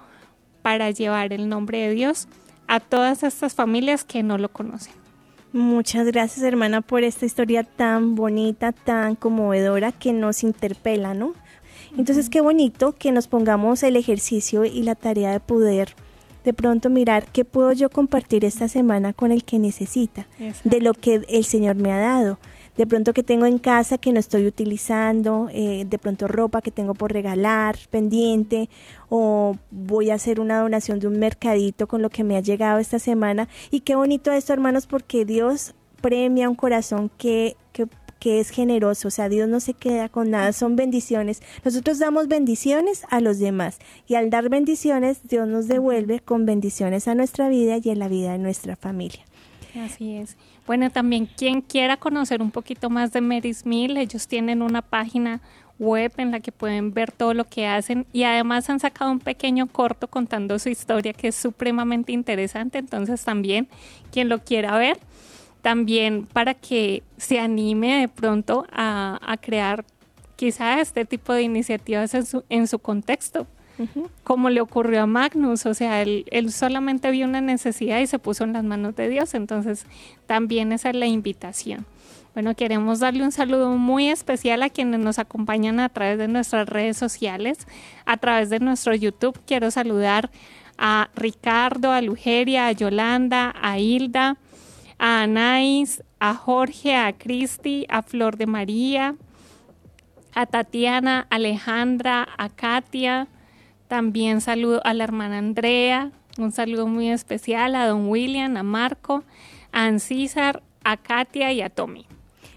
[0.61, 2.27] para llevar el nombre de Dios
[2.67, 5.06] a todas estas familias que no lo conocen.
[5.57, 11.33] Muchas gracias, hermana, por esta historia tan bonita, tan conmovedora que nos interpela, ¿no?
[11.97, 15.95] Entonces, qué bonito que nos pongamos el ejercicio y la tarea de poder
[16.45, 20.27] de pronto mirar qué puedo yo compartir esta semana con el que necesita,
[20.63, 22.37] de lo que el Señor me ha dado
[22.77, 26.71] de pronto que tengo en casa que no estoy utilizando, eh, de pronto ropa que
[26.71, 28.69] tengo por regalar pendiente
[29.09, 32.79] o voy a hacer una donación de un mercadito con lo que me ha llegado
[32.79, 33.47] esta semana.
[33.71, 37.87] Y qué bonito esto, hermanos, porque Dios premia un corazón que, que
[38.19, 41.41] que es generoso, o sea, Dios no se queda con nada, son bendiciones.
[41.63, 47.07] Nosotros damos bendiciones a los demás y al dar bendiciones, Dios nos devuelve con bendiciones
[47.07, 49.23] a nuestra vida y en la vida de nuestra familia.
[49.75, 50.37] Así es.
[50.67, 55.39] Bueno, también quien quiera conocer un poquito más de Mary's Mill, ellos tienen una página
[55.79, 59.19] web en la que pueden ver todo lo que hacen y además han sacado un
[59.19, 63.69] pequeño corto contando su historia que es supremamente interesante, entonces también
[64.11, 64.99] quien lo quiera ver,
[65.61, 69.85] también para que se anime de pronto a, crear
[70.35, 73.47] quizá este tipo de iniciativas en su, en su contexto,
[74.23, 78.43] como le ocurrió a Magnus, o sea, él, solamente vio una necesidad y se puso
[78.43, 79.85] en las manos de Dios, entonces
[80.25, 81.85] también esa es la invitación.
[82.33, 86.69] Bueno, queremos darle un saludo muy especial a quienes nos acompañan a través de nuestras
[86.69, 87.67] redes sociales,
[88.05, 89.39] a través de nuestro YouTube.
[89.47, 90.29] Quiero saludar
[90.77, 94.37] a Ricardo, a Lugeria, a Yolanda, a Hilda,
[94.99, 99.15] a Anais, a Jorge, a Cristi, a Flor de María,
[100.33, 103.27] a Tatiana, Alejandra, a Katia.
[103.87, 109.23] También saludo a la hermana Andrea, un saludo muy especial a don William, a Marco,
[109.71, 112.05] a Ancísar, a Katia y a Tommy.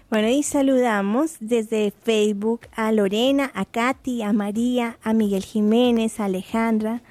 [0.09, 6.25] Bueno, y saludamos desde Facebook a Lorena, a Katy, a María, a Miguel Jiménez, a
[6.25, 7.01] Alejandra,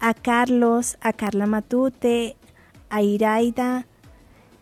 [0.00, 2.36] a Carlos, a Carla Matute,
[2.88, 3.86] a Iraida,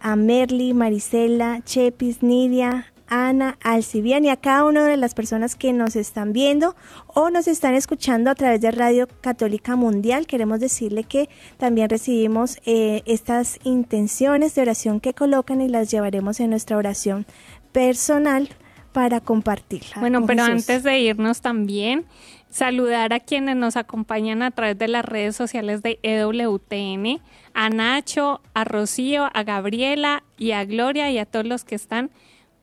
[0.00, 5.72] a Merly, Marisela, Chepis, Nidia, Ana, Alcibian y a cada una de las personas que
[5.72, 10.26] nos están viendo o nos están escuchando a través de Radio Católica Mundial.
[10.26, 16.40] Queremos decirle que también recibimos eh, estas intenciones de oración que colocan y las llevaremos
[16.40, 17.26] en nuestra oración
[17.72, 18.48] personal
[18.92, 19.96] para compartirla.
[20.00, 22.06] Bueno, pero antes de irnos también,
[22.50, 27.20] saludar a quienes nos acompañan a través de las redes sociales de EWTN,
[27.54, 32.10] a Nacho, a Rocío, a Gabriela y a Gloria y a todos los que están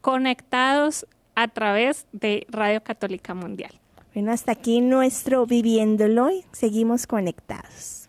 [0.05, 3.71] conectados a través de Radio Católica Mundial.
[4.13, 8.05] Bueno, hasta aquí nuestro Viviéndolo y seguimos conectados.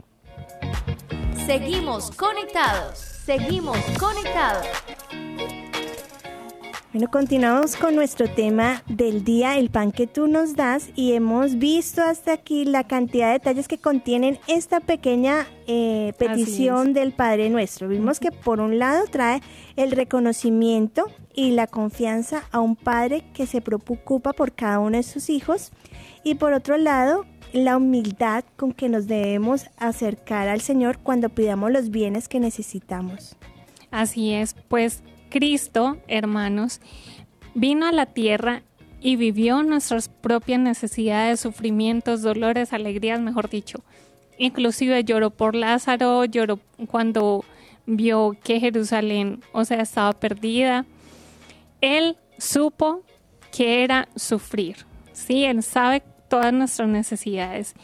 [1.47, 4.67] Seguimos conectados, seguimos conectados.
[6.97, 11.59] Bueno, continuamos con nuestro tema del día, el pan que tú nos das, y hemos
[11.59, 17.51] visto hasta aquí la cantidad de detalles que contienen esta pequeña eh, petición del Padre
[17.51, 17.87] Nuestro.
[17.89, 19.43] Vimos que por un lado trae
[19.77, 21.05] el reconocimiento
[21.35, 25.73] y la confianza a un padre que se preocupa por cada uno de sus hijos,
[26.25, 31.71] y por otro lado la humildad con que nos debemos acercar al Señor cuando pidamos
[31.73, 33.37] los bienes que necesitamos.
[33.91, 35.03] Así es, pues
[35.37, 36.81] Cristo, hermanos,
[37.55, 38.63] vino a la tierra
[39.03, 43.85] y vivió nuestras propias necesidades, sufrimientos, dolores, alegrías, mejor dicho.
[44.39, 47.45] Inclusive lloró por Lázaro, lloró cuando
[47.85, 50.87] vio que Jerusalén, o sea, estaba perdida.
[51.83, 53.03] Él supo
[53.53, 54.87] que era sufrir.
[55.13, 57.75] Sí, él sabe todas nuestras necesidades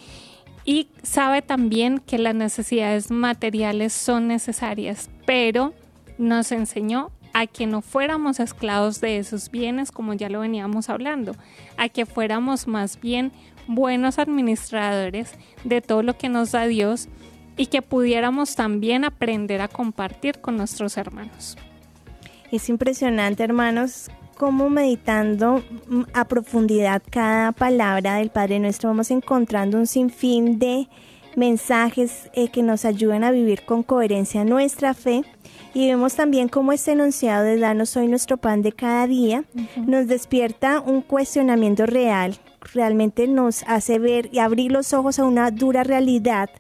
[0.65, 5.75] y sabe también que las necesidades materiales son necesarias, pero
[6.17, 11.35] nos enseñó a que no fuéramos esclavos de esos bienes como ya lo veníamos hablando,
[11.77, 13.33] a que fuéramos más bien
[13.66, 15.33] buenos administradores
[15.64, 17.09] de todo lo que nos da Dios
[17.57, 21.57] y que pudiéramos también aprender a compartir con nuestros hermanos.
[22.51, 25.62] Es impresionante, hermanos, cómo meditando
[26.12, 30.88] a profundidad cada palabra del Padre Nuestro vamos encontrando un sinfín de
[31.37, 35.23] mensajes eh, que nos ayudan a vivir con coherencia nuestra fe
[35.75, 39.45] y vemos también cómo este enunciado de danos hoy nuestro pan de cada día
[39.87, 42.39] nos despierta un cuestionamiento real,
[42.73, 46.51] realmente nos hace ver y abrir los ojos a una dura realidad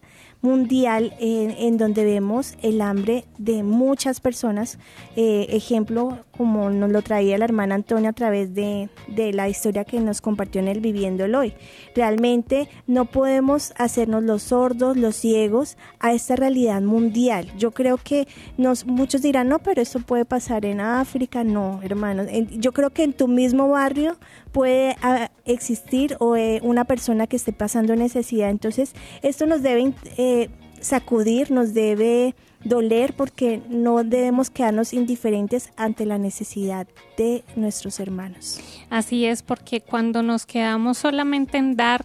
[0.40, 4.78] mundial en donde vemos el hambre de muchas personas.
[5.14, 9.84] Eh, ejemplo, como nos lo traía la hermana Antonia a través de, de, la historia
[9.84, 11.54] que nos compartió en el Viviéndolo hoy.
[11.94, 17.52] Realmente no podemos hacernos los sordos, los ciegos a esta realidad mundial.
[17.58, 21.44] Yo creo que nos, muchos dirán, no, pero eso puede pasar en África.
[21.44, 22.26] No, hermanos.
[22.52, 24.16] Yo creo que en tu mismo barrio
[24.52, 28.50] puede ah, existir o, eh, una persona que esté pasando necesidad.
[28.50, 30.48] Entonces, esto nos debe eh,
[30.80, 32.34] sacudir, nos debe
[32.64, 36.86] doler porque no debemos quedarnos indiferentes ante la necesidad
[37.16, 38.60] de nuestros hermanos.
[38.90, 42.04] Así es, porque cuando nos quedamos solamente en dar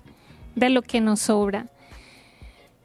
[0.55, 1.67] de lo que nos sobra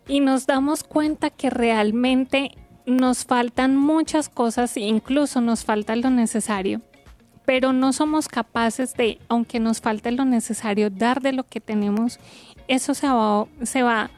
[0.07, 2.53] y nos damos cuenta que realmente
[2.87, 6.81] nos faltan muchas cosas, incluso nos falta lo necesario,
[7.45, 12.19] pero no somos capaces de, aunque nos falte lo necesario, dar de lo que tenemos,
[12.69, 14.11] eso se va, se va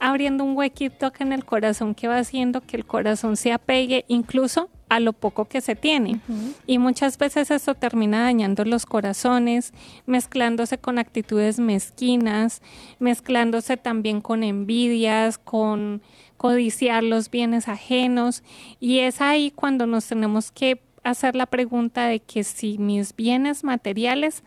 [0.00, 4.04] abriendo un huequito acá en el corazón que va haciendo que el corazón se apegue
[4.08, 6.20] incluso a lo poco que se tiene.
[6.66, 9.72] Y muchas veces eso termina dañando los corazones,
[10.04, 12.60] mezclándose con actitudes mezquinas,
[12.98, 16.02] mezclándose también con envidias, con
[16.36, 18.42] codiciar los bienes ajenos.
[18.80, 23.62] Y es ahí cuando nos tenemos que hacer la pregunta de que si mis bienes
[23.62, 24.42] materiales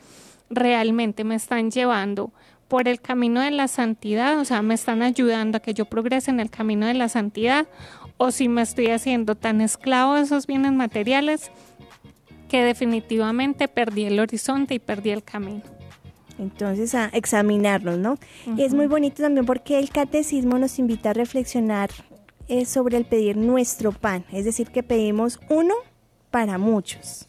[0.49, 2.33] realmente me están llevando
[2.73, 6.31] por el camino de la santidad, o sea, me están ayudando a que yo progrese
[6.31, 7.67] en el camino de la santidad,
[8.17, 11.51] o si me estoy haciendo tan esclavo de esos bienes materiales
[12.49, 15.61] que definitivamente perdí el horizonte y perdí el camino.
[16.39, 18.17] Entonces, a examinarnos, ¿no?
[18.57, 21.91] Es muy bonito también porque el catecismo nos invita a reflexionar
[22.47, 25.75] eh, sobre el pedir nuestro pan, es decir, que pedimos uno
[26.31, 27.27] para muchos.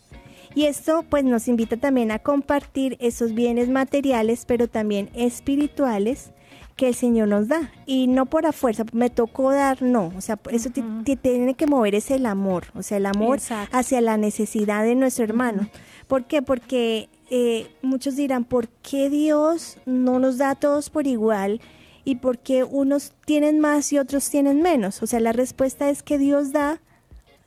[0.55, 6.31] Y esto pues nos invita también a compartir esos bienes materiales, pero también espirituales
[6.77, 7.73] que el Señor nos da.
[7.87, 10.13] Y no por a fuerza, me tocó dar, no.
[10.17, 13.41] O sea, eso tiene que mover es el amor, o sea, el amor
[13.73, 15.69] hacia la necesidad de nuestro hermano.
[16.07, 16.43] ¿Por qué?
[16.43, 21.61] Porque eh, muchos dirán, ¿por qué Dios no nos da a todos por igual?
[22.05, 25.03] ¿Y por qué unos tienen más y otros tienen menos?
[25.03, 26.81] O sea, la respuesta es que Dios da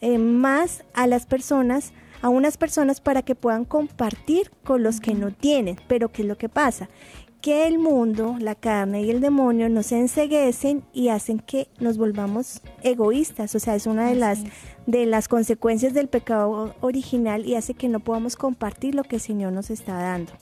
[0.01, 5.13] eh, más a las personas a unas personas para que puedan compartir con los que
[5.13, 5.77] no tienen.
[5.87, 6.89] Pero ¿qué es lo que pasa?
[7.41, 12.61] Que el mundo, la carne y el demonio nos enseguecen y hacen que nos volvamos
[12.81, 13.53] egoístas.
[13.55, 14.43] O sea, es una de las,
[14.85, 19.21] de las consecuencias del pecado original y hace que no podamos compartir lo que el
[19.21, 20.33] Señor nos está dando.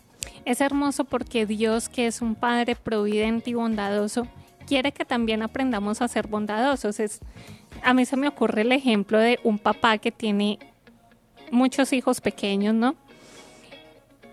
[0.45, 4.27] Es hermoso porque Dios, que es un Padre providente y bondadoso,
[4.65, 6.99] quiere que también aprendamos a ser bondadosos.
[6.99, 7.19] Es,
[7.83, 10.59] a mí se me ocurre el ejemplo de un papá que tiene
[11.55, 12.95] muchos hijos pequeños, ¿no?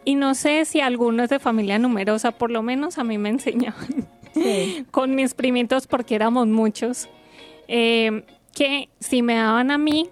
[0.04, 4.08] Y no sé si algunos de familia numerosa, por lo menos a mí me enseñaban
[4.90, 7.08] con mis primitos, porque éramos muchos,
[7.68, 10.08] eh, que si me daban a mí,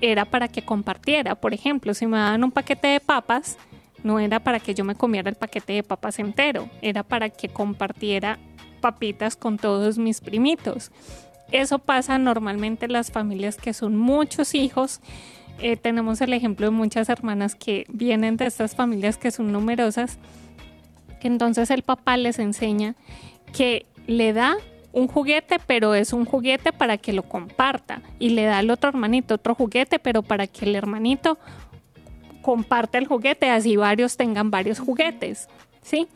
[0.00, 1.36] era para que compartiera.
[1.36, 3.56] Por ejemplo, si me daban un paquete de papas,
[4.02, 7.48] no era para que yo me comiera el paquete de papas entero, era para que
[7.48, 8.38] compartiera
[8.80, 10.90] papitas con todos mis primitos.
[11.52, 15.00] Eso pasa normalmente en las familias que son muchos hijos
[15.58, 20.18] eh, tenemos el ejemplo de muchas hermanas que vienen de estas familias que son numerosas,
[21.20, 22.96] que entonces el papá les enseña
[23.52, 24.56] que le da
[24.92, 28.02] un juguete, pero es un juguete para que lo comparta.
[28.18, 31.38] Y le da al otro hermanito otro juguete, pero para que el hermanito
[32.42, 35.48] comparte el juguete, así varios tengan varios juguetes.
[35.80, 36.08] ¿Sí?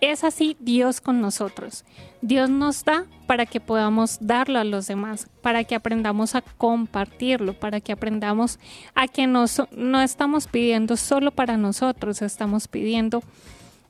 [0.00, 1.84] Es así Dios con nosotros.
[2.22, 7.54] Dios nos da para que podamos darlo a los demás, para que aprendamos a compartirlo,
[7.54, 8.58] para que aprendamos
[8.94, 13.22] a que no estamos pidiendo solo para nosotros, estamos pidiendo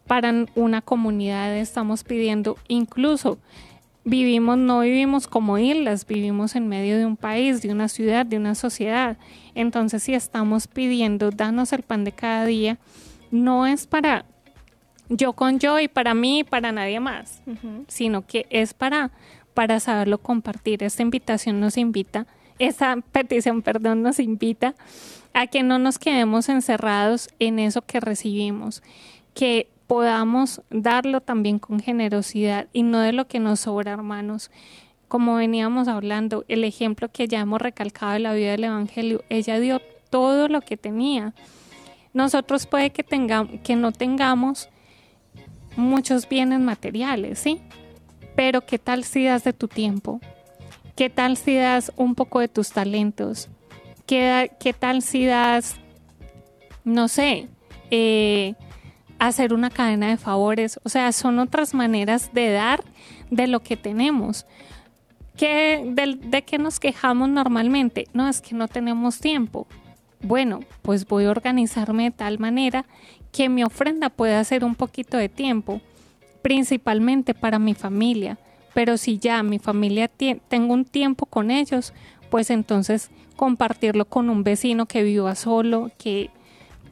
[0.07, 3.39] para una comunidad, estamos pidiendo incluso
[4.05, 8.37] vivimos, no vivimos como islas, vivimos en medio de un país, de una ciudad, de
[8.37, 9.16] una sociedad.
[9.55, 12.78] Entonces, si estamos pidiendo, danos el pan de cada día,
[13.31, 14.24] no es para
[15.11, 17.43] yo con yo y para mí y para nadie más,
[17.89, 19.11] sino que es para,
[19.55, 20.83] para saberlo compartir.
[20.83, 22.27] Esta invitación nos invita,
[22.59, 24.75] esa petición, perdón, nos invita
[25.35, 28.83] a que no nos quedemos encerrados en eso que recibimos,
[29.35, 34.53] que podamos darlo también con generosidad y no de lo que nos sobra, hermanos.
[35.09, 39.59] Como veníamos hablando, el ejemplo que ya hemos recalcado de la vida del Evangelio, ella
[39.59, 41.35] dio todo lo que tenía.
[42.13, 44.69] Nosotros puede que, tengamos, que no tengamos
[45.81, 47.61] muchos bienes materiales, ¿sí?
[48.37, 50.20] Pero ¿qué tal si das de tu tiempo?
[50.97, 53.49] ¿Qué tal si das un poco de tus talentos?
[54.07, 55.76] ¿Qué, tal si das,
[56.85, 57.49] no sé,
[57.91, 58.55] eh,
[59.18, 60.81] hacer una cadena de favores?
[60.83, 62.83] O sea, son otras maneras de dar
[63.31, 64.47] de lo que tenemos.
[65.37, 68.09] ¿Qué, de, ¿De qué nos quejamos normalmente?
[68.12, 69.66] No, es que no tenemos tiempo.
[70.22, 72.85] Bueno, pues voy a organizarme de tal manera
[73.33, 75.81] que mi ofrenda pueda ser un poquito de tiempo,
[76.43, 78.39] principalmente para mi familia.
[78.74, 81.93] Pero si ya mi familia tengo un tiempo con ellos,
[82.31, 86.31] pues entonces compartirlo con un vecino que viva solo, que,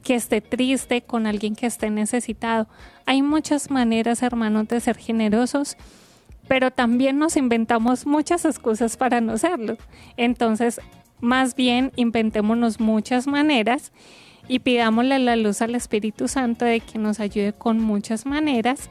[0.03, 2.67] que esté triste, con alguien que esté necesitado.
[3.05, 5.77] Hay muchas maneras, hermanos, de ser generosos,
[6.47, 9.77] pero también nos inventamos muchas excusas para no serlo.
[10.17, 10.81] Entonces,
[11.21, 13.91] más bien inventémonos muchas maneras
[14.49, 18.89] y pidámosle la luz al Espíritu Santo de que nos ayude con muchas maneras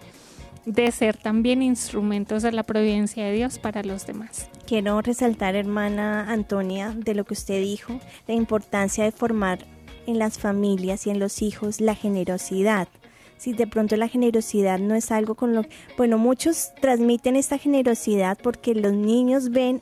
[0.65, 4.49] de ser también instrumentos de la providencia de Dios para los demás.
[4.67, 9.59] Quiero resaltar, hermana Antonia, de lo que usted dijo, la importancia de formar
[10.07, 12.89] en las familias y en los hijos la generosidad.
[13.37, 15.63] Si de pronto la generosidad no es algo con lo...
[15.97, 19.81] Bueno, muchos transmiten esta generosidad porque los niños ven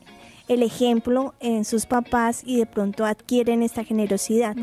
[0.49, 4.57] el ejemplo en sus papás y de pronto adquieren esta generosidad.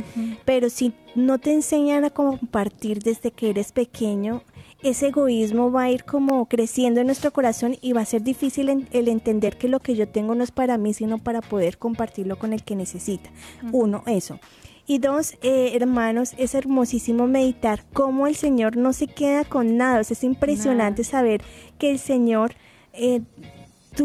[0.45, 4.43] Pero si no te enseñan a compartir desde que eres pequeño,
[4.81, 8.87] ese egoísmo va a ir como creciendo en nuestro corazón y va a ser difícil
[8.91, 12.37] el entender que lo que yo tengo no es para mí, sino para poder compartirlo
[12.37, 13.29] con el que necesita.
[13.71, 14.39] Uno, eso.
[14.85, 20.01] Y dos, eh, hermanos, es hermosísimo meditar cómo el Señor no se queda con nada.
[20.01, 21.41] es impresionante saber
[21.77, 22.53] que el Señor,
[22.91, 23.21] eh,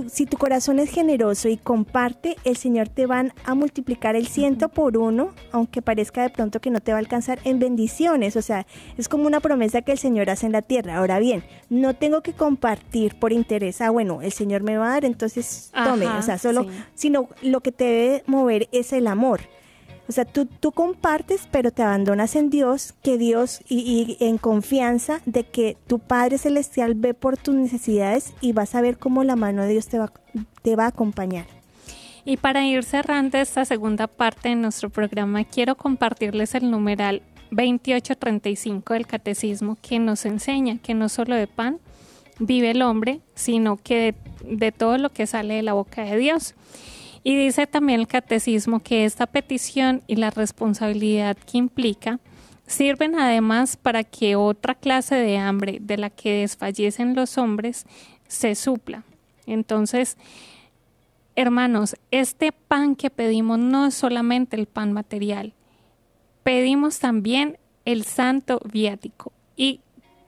[0.08, 4.68] si tu corazón es generoso y comparte, el Señor te va a multiplicar el ciento
[4.68, 8.36] por uno, aunque parezca de pronto que no te va a alcanzar en bendiciones.
[8.36, 8.66] O sea,
[8.96, 10.96] es como una promesa que el Señor hace en la tierra.
[10.96, 13.80] Ahora bien, no tengo que compartir por interés.
[13.80, 16.06] Ah, bueno, el Señor me va a dar, entonces tome.
[16.06, 19.40] o sea, solo, sino lo que te debe mover es el amor.
[20.08, 25.44] O sea, tú, compartes, pero te abandonas en Dios, que Dios y, en confianza de
[25.44, 29.62] que tu Padre Celestial ve por tus necesidades y vas a ver cómo la mano
[29.62, 30.10] de Dios te va,
[30.62, 31.46] te va a acompañar.
[32.24, 38.94] Y para ir cerrando esta segunda parte de nuestro programa, quiero compartirles el numeral 2835
[38.94, 41.80] del Catecismo que nos enseña que no solo de pan
[42.38, 46.54] vive el hombre, sino que de todo lo que sale de la boca de Dios.
[47.28, 52.20] Y dice también el catecismo que esta petición y la responsabilidad que implica
[52.66, 57.84] sirven además para que otra clase de hambre de la que desfallecen los hombres
[58.28, 59.02] se supla.
[59.44, 60.16] Entonces,
[61.36, 65.52] hermanos, este pan que pedimos no es solamente el pan material,
[66.42, 69.32] pedimos también el santo viático.
[69.54, 69.80] ¿Y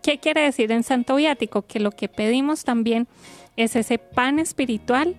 [0.03, 1.63] qué quiere decir en santo viático?
[1.63, 3.09] Que lo que pedimos también
[3.57, 5.17] es ese pan espiritual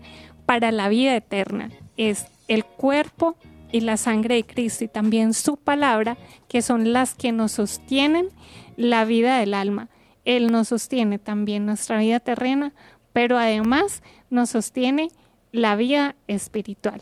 [0.51, 1.69] para la vida eterna.
[1.95, 3.37] Es el cuerpo
[3.71, 6.17] y la sangre de Cristo y también su palabra,
[6.49, 8.27] que son las que nos sostienen
[8.75, 9.87] la vida del alma.
[10.25, 12.73] Él nos sostiene también nuestra vida terrena,
[13.13, 15.07] pero además nos sostiene
[15.53, 16.99] la vida espiritual.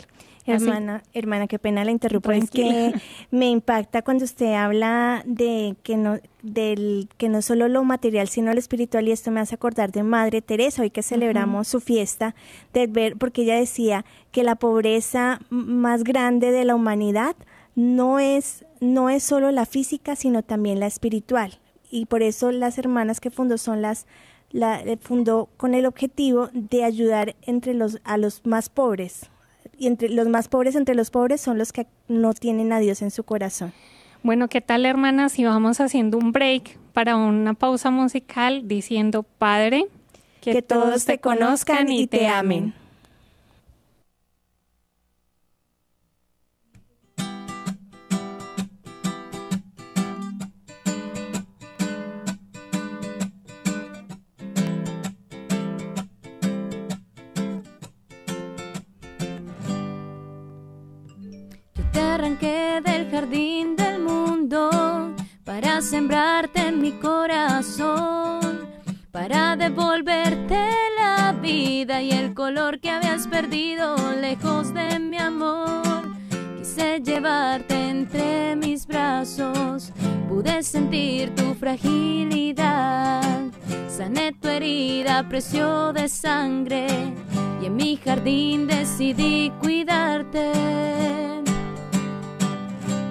[0.54, 2.32] Hermana, hermana, qué pena la interrumpo.
[2.32, 2.94] Es que
[3.32, 8.54] me impacta cuando usted habla de que no, del que no solo lo material, sino
[8.54, 12.36] lo espiritual, y esto me hace acordar de Madre Teresa, hoy que celebramos su fiesta,
[12.74, 17.36] de ver, porque ella decía que la pobreza más grande de la humanidad
[17.76, 21.60] no es, no es solo la física, sino también la espiritual.
[21.92, 24.06] Y por eso las hermanas que fundó son las
[24.52, 29.30] la fundó con el objetivo de ayudar entre los a los más pobres,
[29.80, 33.02] y entre los más pobres entre los pobres son los que no tienen a Dios
[33.02, 33.74] en su corazón.
[34.22, 35.32] Bueno, ¿qué tal hermanas?
[35.32, 39.86] Si vamos haciendo un break para una pausa musical diciendo, Padre,
[40.42, 42.74] que todos te conozcan y te amen.
[62.40, 65.14] Del jardín del mundo
[65.44, 68.66] para sembrarte en mi corazón,
[69.12, 75.84] para devolverte la vida y el color que habías perdido lejos de mi amor.
[76.58, 79.92] Quise llevarte entre mis brazos,
[80.30, 83.22] pude sentir tu fragilidad,
[83.90, 86.88] sané tu herida, precio de sangre
[87.62, 90.54] y en mi jardín decidí cuidarte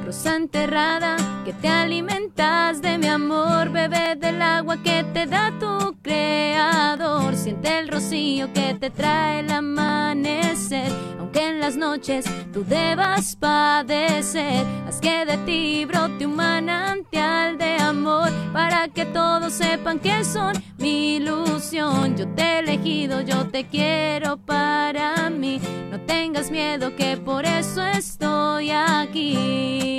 [0.08, 5.98] rosa enterrada que te alimentas de mi amor, bebé del agua que te da tu
[6.00, 13.36] creador, siente el rocío que te trae el amanecer, aunque en las noches tú debas
[13.36, 20.24] padecer, haz que de ti brote un manantial de amor, para que todos sepan que
[20.24, 26.96] son mi ilusión, yo te he elegido, yo te quiero para mí, no tengas miedo
[26.96, 29.97] que por eso estoy aquí.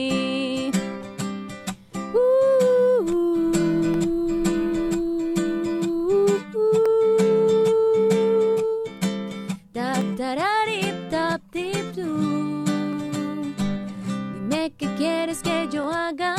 [15.42, 16.39] Que yo haga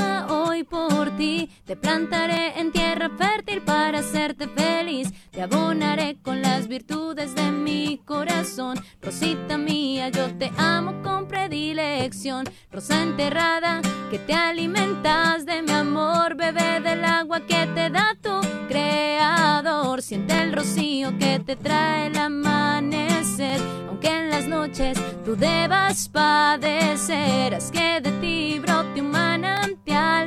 [0.64, 1.50] por ti.
[1.64, 5.12] Te plantaré en tierra fértil para hacerte feliz.
[5.30, 8.78] Te abonaré con las virtudes de mi corazón.
[9.00, 12.44] Rosita mía, yo te amo con predilección.
[12.70, 13.80] Rosa enterrada,
[14.10, 16.36] que te alimentas de mi amor.
[16.36, 20.02] Bebé del agua que te da tu creador.
[20.02, 23.60] Siente el rocío que te trae el amanecer.
[23.88, 27.54] Aunque en las noches tú debas padecer.
[27.54, 29.79] Haz que de ti brote un manantial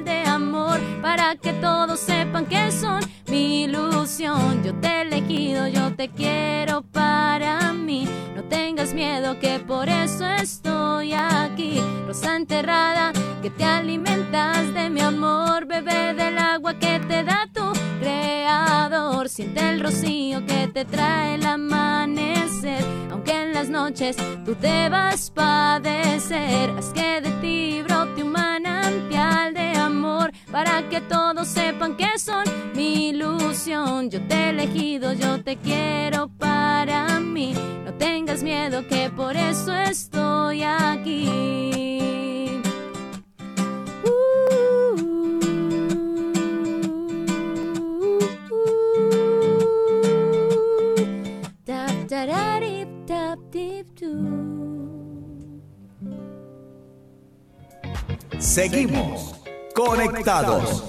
[0.04, 0.80] de amor.
[1.02, 4.64] Para que todos sepan que son mi ilusión.
[4.64, 8.08] Yo te he elegido, yo te quiero para mí.
[8.36, 11.82] No tengas miedo que por eso estoy aquí.
[12.08, 13.12] Rosa enterrada,
[13.42, 19.30] que te alimentas de mi amor, bebé del agua que te da tu creador.
[19.30, 24.16] Siente el rocío que te trae el amanecer, aunque en las noches
[24.46, 26.70] tú te vas padecer.
[26.78, 32.44] Haz que de ti brote un manantial de amor para que todos sepan que son
[32.76, 34.10] mi ilusión.
[34.10, 37.54] Yo te he elegido, yo te quiero para mí.
[37.86, 41.64] No tengas miedo que por eso estoy aquí.
[58.54, 59.43] Seguimos
[59.74, 60.84] conectados.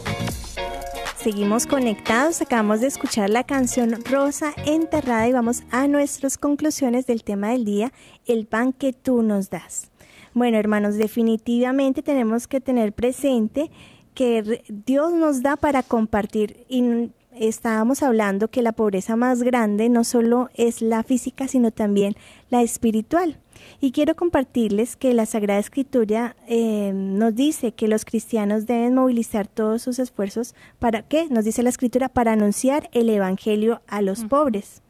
[1.16, 7.24] Seguimos conectados, acabamos de escuchar la canción Rosa Enterrada y vamos a nuestras conclusiones del
[7.24, 7.92] tema del día,
[8.26, 9.90] el pan que tú nos das.
[10.34, 13.70] Bueno, hermanos, definitivamente tenemos que tener presente
[14.14, 20.04] que Dios nos da para compartir y estábamos hablando que la pobreza más grande no
[20.04, 22.16] solo es la física, sino también
[22.50, 23.38] la espiritual.
[23.80, 29.46] Y quiero compartirles que la Sagrada Escritura eh, nos dice que los cristianos deben movilizar
[29.46, 34.24] todos sus esfuerzos para qué, nos dice la Escritura, para anunciar el Evangelio a los
[34.24, 34.82] pobres.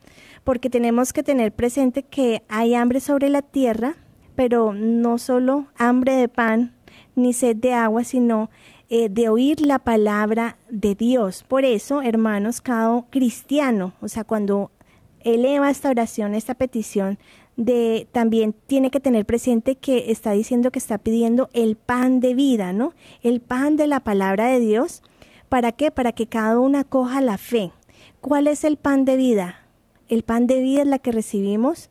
[0.45, 3.97] Porque tenemos que tener presente que hay hambre sobre la tierra,
[4.37, 6.75] pero no solo hambre de pan
[7.17, 8.51] ni sed de agua, sino
[8.91, 11.45] eh, de oír la palabra de Dios.
[11.47, 14.71] Por eso, hermanos, cada cristiano, o sea, cuando
[15.21, 17.19] eleva esta oración, esta petición,
[17.57, 22.35] de también tiene que tener presente que está diciendo que está pidiendo el pan de
[22.35, 22.95] vida, ¿no?
[23.23, 25.03] El pan de la palabra de Dios.
[25.49, 25.91] ¿Para qué?
[25.91, 27.71] Para que cada uno acoja la fe.
[28.21, 29.61] ¿Cuál es el pan de vida?
[30.09, 31.91] El pan de vida es la que recibimos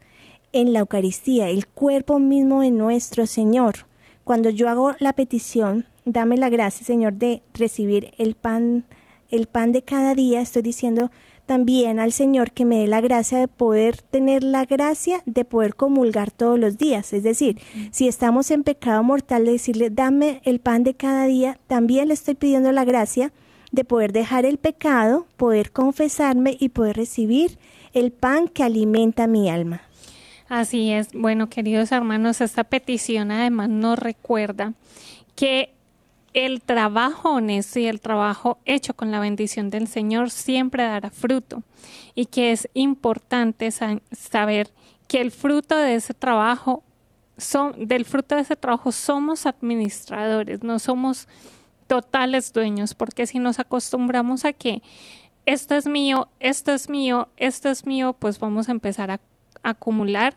[0.52, 3.88] en la Eucaristía, el cuerpo mismo de nuestro Señor.
[4.24, 8.86] Cuando yo hago la petición, dame la gracia, Señor, de recibir el pan,
[9.30, 11.12] el pan de cada día, estoy diciendo,
[11.46, 15.76] también al Señor que me dé la gracia de poder tener la gracia de poder
[15.76, 17.14] comulgar todos los días.
[17.14, 17.60] Es decir,
[17.92, 22.14] si estamos en pecado mortal, de decirle, dame el pan de cada día, también le
[22.14, 23.32] estoy pidiendo la gracia
[23.72, 27.58] de poder dejar el pecado, poder confesarme y poder recibir
[27.94, 29.82] el pan que alimenta mi alma.
[30.48, 31.10] Así es.
[31.14, 34.74] Bueno, queridos hermanos, esta petición además nos recuerda
[35.36, 35.74] que
[36.34, 41.64] el trabajo honesto y el trabajo hecho con la bendición del Señor siempre dará fruto
[42.16, 44.72] y que es importante saber
[45.08, 46.84] que el fruto de ese trabajo
[47.38, 51.28] son, del fruto de ese trabajo somos administradores, no somos
[51.88, 54.82] totales dueños, porque si nos acostumbramos a que
[55.46, 59.20] esto es mío, esto es mío, esto es mío, pues vamos a empezar a
[59.62, 60.36] acumular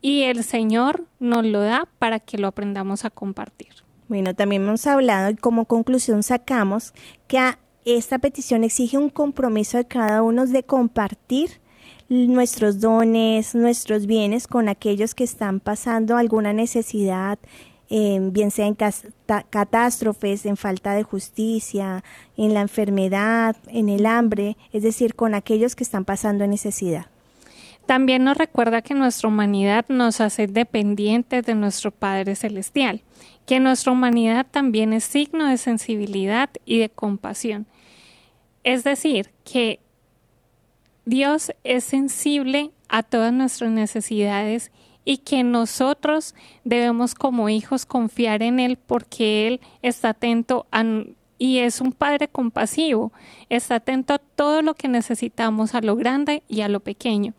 [0.00, 3.83] y el Señor nos lo da para que lo aprendamos a compartir.
[4.08, 6.92] Bueno, también hemos hablado y como conclusión sacamos
[7.26, 7.38] que
[7.86, 11.60] esta petición exige un compromiso de cada uno de compartir
[12.08, 17.38] nuestros dones, nuestros bienes con aquellos que están pasando alguna necesidad,
[17.88, 18.76] eh, bien sea en
[19.50, 22.04] catástrofes, en falta de justicia,
[22.36, 27.06] en la enfermedad, en el hambre, es decir, con aquellos que están pasando necesidad.
[27.86, 33.02] También nos recuerda que nuestra humanidad nos hace dependientes de nuestro Padre Celestial
[33.46, 37.66] que nuestra humanidad también es signo de sensibilidad y de compasión.
[38.62, 39.80] Es decir, que
[41.04, 44.72] Dios es sensible a todas nuestras necesidades
[45.04, 46.34] y que nosotros
[46.64, 50.66] debemos como hijos confiar en Él porque Él está atento
[51.38, 53.12] y es un Padre compasivo,
[53.50, 57.34] está atento a todo lo que necesitamos, a lo grande y a lo pequeño.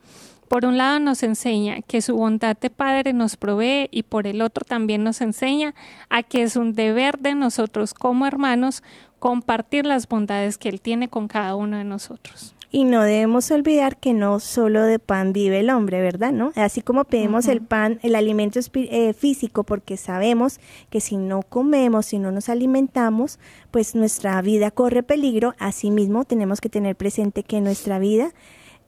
[0.48, 4.42] Por un lado nos enseña que su bondad de Padre nos provee y por el
[4.42, 5.74] otro también nos enseña
[6.10, 8.84] a que es un deber de nosotros como hermanos
[9.20, 12.56] compartir las bondades que Él tiene con cada uno de nosotros.
[12.72, 16.34] Y no debemos olvidar que no solo de pan vive el hombre, ¿verdad?
[16.34, 16.52] ¿No?
[16.56, 22.08] Así como pedimos el pan, el alimento eh, físico, porque sabemos que si no comemos,
[22.08, 23.40] si no nos alimentamos,
[23.72, 25.56] pues nuestra vida corre peligro.
[25.58, 28.34] Asimismo, tenemos que tener presente que nuestra vida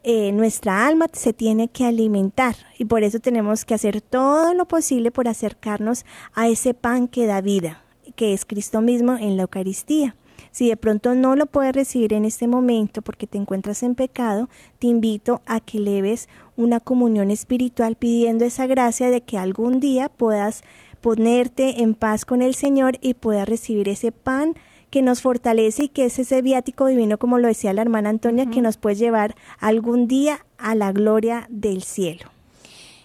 [0.03, 4.67] eh, nuestra alma se tiene que alimentar y por eso tenemos que hacer todo lo
[4.67, 7.83] posible por acercarnos a ese pan que da vida,
[8.15, 10.15] que es Cristo mismo en la Eucaristía.
[10.51, 14.49] Si de pronto no lo puedes recibir en este momento porque te encuentras en pecado,
[14.79, 20.09] te invito a que leves una comunión espiritual pidiendo esa gracia de que algún día
[20.09, 20.63] puedas
[21.01, 24.55] ponerte en paz con el Señor y puedas recibir ese pan
[24.89, 28.45] que nos fortalece y que es ese viático divino, como lo decía la hermana Antonia,
[28.45, 32.29] que nos puede llevar algún día a la gloria del cielo.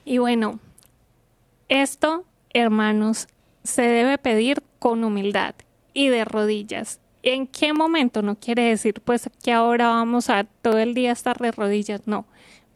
[0.05, 0.59] Y bueno,
[1.68, 3.28] Esto, hermanos,
[3.64, 5.55] se debe pedir con humildad
[5.95, 7.01] y de rodillas.
[7.22, 8.20] ¿En qué momento?
[8.20, 12.26] No quiere decir pues que ahora vamos a todo el día estar de rodillas, no,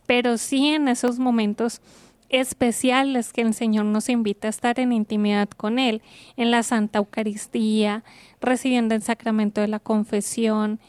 [0.07, 1.83] pero sí en esos momentos
[2.29, 6.01] especiales que el Señor nos invita a estar en intimidad con Él,
[6.37, 8.03] en la Santa Eucaristía,
[8.47, 10.81] recibiendo el sacramento de la confesión,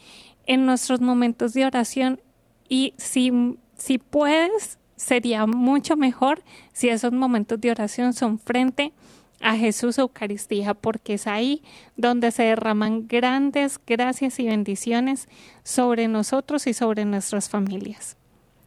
[0.46, 2.22] en nuestros momentos de oración
[2.70, 6.42] y si, si puedes, sería mucho mejor
[6.74, 8.94] si esos momentos de oración son frente
[9.42, 11.62] a Jesús Eucaristía, porque es ahí
[11.96, 15.28] donde se derraman grandes gracias y bendiciones
[15.64, 18.18] sobre nosotros y sobre nuestras familias.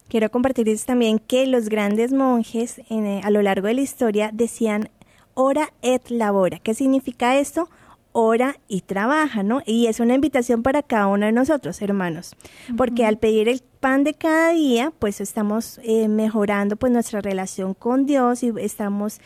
[0.09, 4.91] Quiero compartirles también que los grandes monjes eh, a lo largo de la historia decían
[5.34, 6.59] ora et labora.
[6.59, 7.68] ¿Qué significa esto?
[8.12, 9.62] Ora y trabaja, ¿no?
[9.64, 12.34] Y es una invitación para cada uno de nosotros, hermanos,
[12.76, 17.74] porque al pedir el pan de cada día, pues estamos eh, mejorando pues nuestra relación
[17.74, 19.20] con Dios y estamos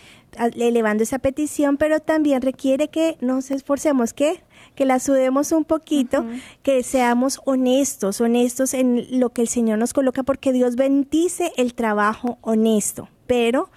[0.56, 4.42] elevando esa petición, pero también requiere que nos esforcemos, ¿qué?
[4.74, 6.24] Que la sudemos un poquito,
[6.62, 11.74] que seamos honestos, honestos en lo que el Señor nos coloca, porque Dios bendice el
[11.74, 13.70] trabajo honesto, pero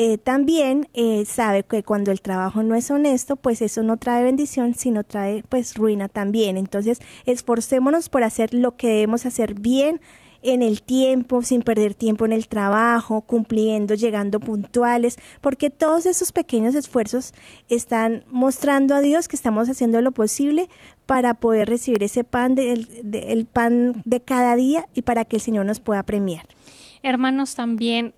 [0.00, 4.22] eh, también eh, sabe que cuando el trabajo no es honesto, pues eso no trae
[4.22, 6.56] bendición, sino trae pues ruina también.
[6.56, 10.00] Entonces, esforcémonos por hacer lo que debemos hacer bien
[10.40, 16.30] en el tiempo, sin perder tiempo en el trabajo, cumpliendo, llegando puntuales, porque todos esos
[16.30, 17.34] pequeños esfuerzos
[17.68, 20.68] están mostrando a Dios que estamos haciendo lo posible
[21.06, 25.66] para poder recibir ese pan el pan de cada día y para que el Señor
[25.66, 26.46] nos pueda premiar.
[27.02, 28.14] Hermanos, también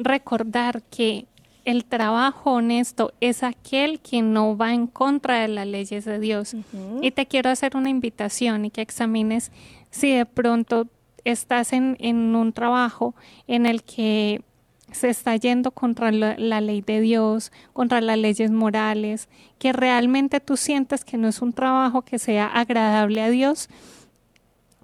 [0.00, 1.26] recordar que
[1.64, 6.56] el trabajo honesto es aquel que no va en contra de las leyes de Dios.
[7.02, 9.52] Y te quiero hacer una invitación y que examines
[9.90, 10.88] si de pronto
[11.24, 11.96] estás en,
[12.34, 13.14] un trabajo
[13.46, 14.42] en el que
[14.90, 19.28] se está yendo contra la, la, ley de Dios, contra las leyes morales,
[19.58, 23.68] que realmente tú sientes que no es un trabajo que sea agradable a Dios,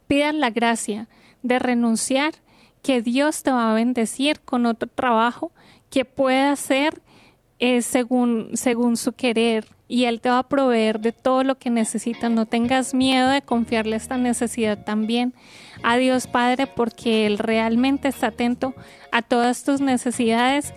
[0.07, 1.09] pidan la gracia
[1.43, 2.35] de renunciar
[2.87, 5.51] que Dios te va a bendecir con otro trabajo
[5.91, 7.03] que pueda ser
[7.59, 11.69] eh, según, según su querer y Él te va a proveer de todo lo que
[11.69, 12.31] necesitas.
[12.31, 15.35] No tengas miedo de confiarle esta necesidad también
[15.83, 18.73] a Dios Padre porque Él realmente está atento
[19.11, 20.73] a todas tus necesidades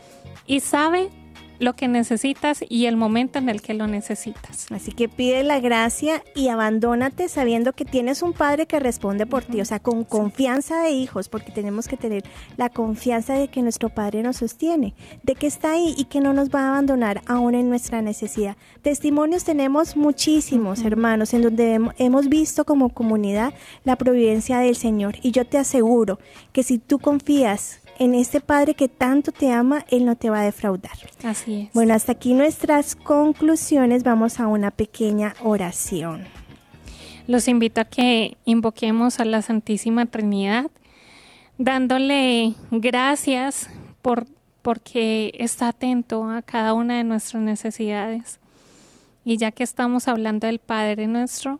[0.47, 1.12] y sabe
[1.60, 4.72] lo que necesitas y el momento en el que lo necesitas.
[4.72, 9.43] Así que pide la gracia y abandónate sabiendo que tienes un padre que responde por
[9.43, 12.24] ti, o sea, con confianza de hijos, porque tenemos que tener
[12.57, 14.93] la confianza de que nuestro padre nos sostiene,
[15.24, 18.55] de que está ahí y que no nos va a abandonar aún en nuestra necesidad.
[18.82, 23.53] Testimonios tenemos muchísimos, hermanos, en donde hemos visto como comunidad
[23.84, 26.20] la providencia del Señor y yo te aseguro
[26.53, 30.39] que si tú confías en este Padre que tanto te ama, Él no te va
[30.39, 30.97] a defraudar.
[31.24, 31.74] Así es.
[31.74, 34.04] Bueno, hasta aquí nuestras conclusiones.
[34.04, 36.26] Vamos a una pequeña oración.
[37.28, 40.72] Los invito a que invoquemos a la Santísima Trinidad,
[41.58, 43.70] dándole gracias
[44.02, 44.26] por
[44.62, 48.39] porque está atento a cada una de nuestras necesidades.
[49.24, 51.60] Y ya que estamos hablando del Padre nuestro,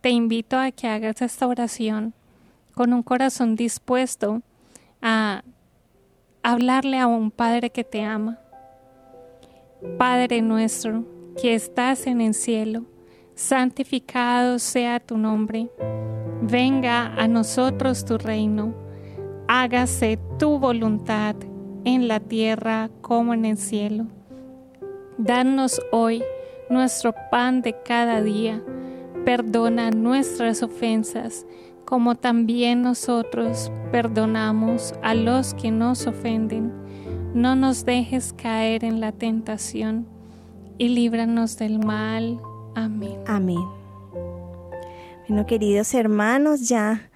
[0.00, 2.14] te invito a que hagas esta oración
[2.74, 4.42] con un corazón dispuesto
[5.02, 5.42] a
[6.42, 8.38] hablarle a un Padre que te ama.
[9.98, 11.04] Padre nuestro,
[11.40, 12.84] que estás en el cielo,
[13.34, 15.70] santificado sea tu nombre.
[16.42, 18.74] Venga a nosotros tu reino.
[19.48, 21.36] Hágase tu voluntad
[21.84, 24.06] en la tierra como en el cielo.
[25.18, 26.22] Danos hoy
[26.68, 28.62] nuestro pan de cada día.
[29.24, 31.44] Perdona nuestras ofensas
[31.90, 36.72] como también nosotros perdonamos a los que nos ofenden.
[37.34, 40.06] No nos dejes caer en la tentación
[40.78, 42.40] y líbranos del mal.
[42.76, 43.18] Amén.
[43.26, 43.64] Amén.
[45.26, 47.10] Bueno, queridos hermanos, ya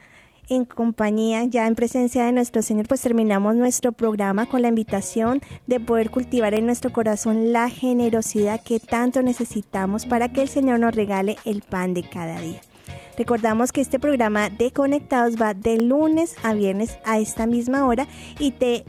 [0.48, 5.40] en compañía, ya en presencia de nuestro Señor, pues terminamos nuestro programa con la invitación
[5.68, 10.80] de poder cultivar en nuestro corazón la generosidad que tanto necesitamos para que el Señor
[10.80, 12.60] nos regale el pan de cada día.
[13.16, 18.06] Recordamos que este programa de Conectados va de lunes a viernes a esta misma hora
[18.38, 18.84] y te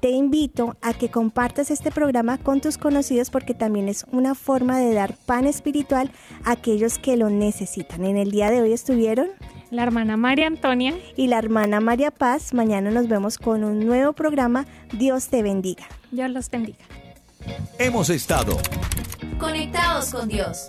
[0.00, 4.78] te invito a que compartas este programa con tus conocidos porque también es una forma
[4.78, 6.12] de dar pan espiritual
[6.44, 8.04] a aquellos que lo necesitan.
[8.04, 9.28] En el día de hoy estuvieron
[9.70, 12.54] la hermana María Antonia y la hermana María Paz.
[12.54, 14.66] Mañana nos vemos con un nuevo programa.
[14.92, 15.84] Dios te bendiga.
[16.10, 16.84] Dios los bendiga.
[17.78, 18.56] Hemos estado
[19.38, 20.68] conectados con Dios